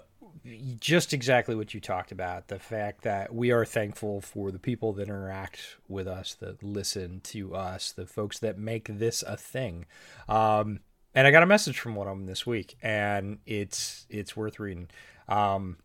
[0.80, 4.92] just exactly what you talked about the fact that we are thankful for the people
[4.94, 9.86] that interact with us, that listen to us, the folks that make this a thing.
[10.28, 10.80] Um,
[11.14, 14.60] and I got a message from one of them this week, and it's it's worth
[14.60, 14.88] reading.
[15.28, 15.78] Um,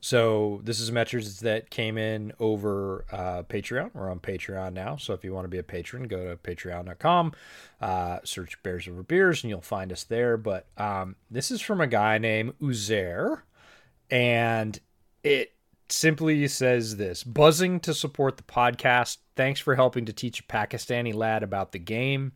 [0.00, 3.90] so this is a message that came in over uh, Patreon.
[3.94, 7.32] We're on Patreon now, so if you want to be a patron, go to patreon.com,
[7.80, 10.36] uh, search Bears Over Beers, and you'll find us there.
[10.36, 13.42] But um, this is from a guy named Uzair,
[14.10, 14.78] and
[15.22, 15.52] it
[15.88, 19.18] simply says this: buzzing to support the podcast.
[19.36, 22.32] Thanks for helping to teach a Pakistani lad about the game.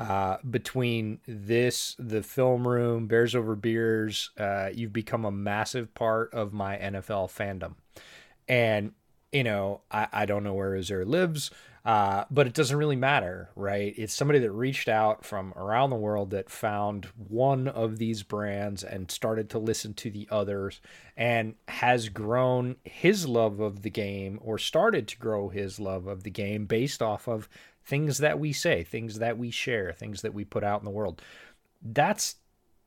[0.00, 6.32] Uh, between this, the film room, Bears Over Beers, uh, you've become a massive part
[6.32, 7.74] of my NFL fandom.
[8.48, 8.92] And,
[9.30, 11.50] you know, I, I don't know where Uzair lives,
[11.84, 13.92] uh, but it doesn't really matter, right?
[13.96, 18.82] It's somebody that reached out from around the world that found one of these brands
[18.82, 20.80] and started to listen to the others
[21.14, 26.22] and has grown his love of the game or started to grow his love of
[26.22, 27.50] the game based off of
[27.84, 30.90] things that we say, things that we share, things that we put out in the
[30.90, 31.22] world.
[31.82, 32.36] That's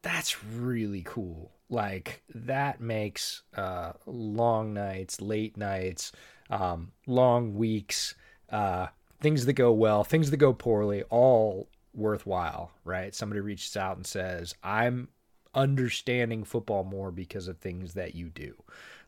[0.02, 1.52] that's really cool.
[1.70, 6.12] Like that makes uh, long nights, late nights,
[6.50, 8.14] um, long weeks,
[8.50, 8.88] uh,
[9.22, 13.16] things that go well, things that go poorly, all worthwhile, right?
[13.16, 15.08] Somebody reaches out and says, "I'm
[15.56, 18.56] understanding football more because of things that you do."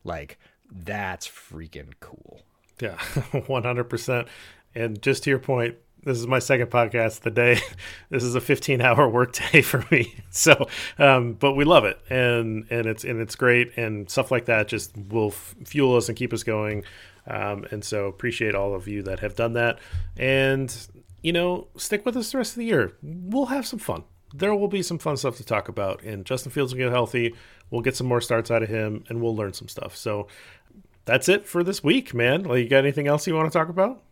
[0.04, 0.40] Like
[0.72, 2.42] that's freaking cool.
[2.82, 4.28] Yeah, 100%.
[4.76, 7.60] And just to your point, this is my second podcast of the day.
[8.10, 10.16] This is a 15 hour work day for me.
[10.30, 10.68] So,
[11.00, 14.68] um, but we love it, and and it's and it's great, and stuff like that
[14.68, 16.84] just will f- fuel us and keep us going.
[17.26, 19.80] Um, and so appreciate all of you that have done that,
[20.18, 20.76] and
[21.24, 22.94] you know, stick with us the rest of the year.
[23.02, 24.04] We'll have some fun.
[24.34, 27.34] There will be some fun stuff to talk about, and Justin Fields will get healthy.
[27.72, 29.96] We'll get some more starts out of him, and we'll learn some stuff.
[29.96, 30.28] So
[31.06, 32.44] that's it for this week, man.
[32.44, 34.04] Like, you got anything else you want to talk about?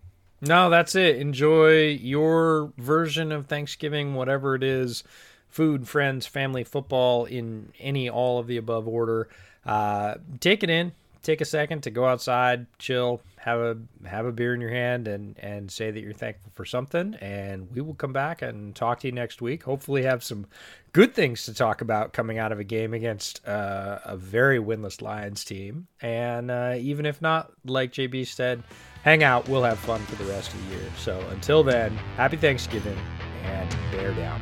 [0.46, 1.16] No, that's it.
[1.18, 5.06] Enjoy your version of Thanksgiving, whatever it is
[5.48, 9.30] food, friends, family, football, in any, all of the above order.
[9.66, 10.92] Uh, take it in.
[11.22, 15.08] Take a second to go outside, chill, have a have a beer in your hand,
[15.08, 17.16] and and say that you're thankful for something.
[17.22, 19.64] And we will come back and talk to you next week.
[19.64, 20.48] Hopefully, have some
[20.92, 25.02] good things to talk about coming out of a game against uh, a very winless
[25.02, 25.88] Lions team.
[26.02, 28.62] And uh, even if not, like JB said,
[29.04, 29.48] hang out.
[29.48, 30.90] We'll have fun for the rest of the year.
[30.98, 32.98] So until then, happy Thanksgiving
[33.44, 34.42] and bear down.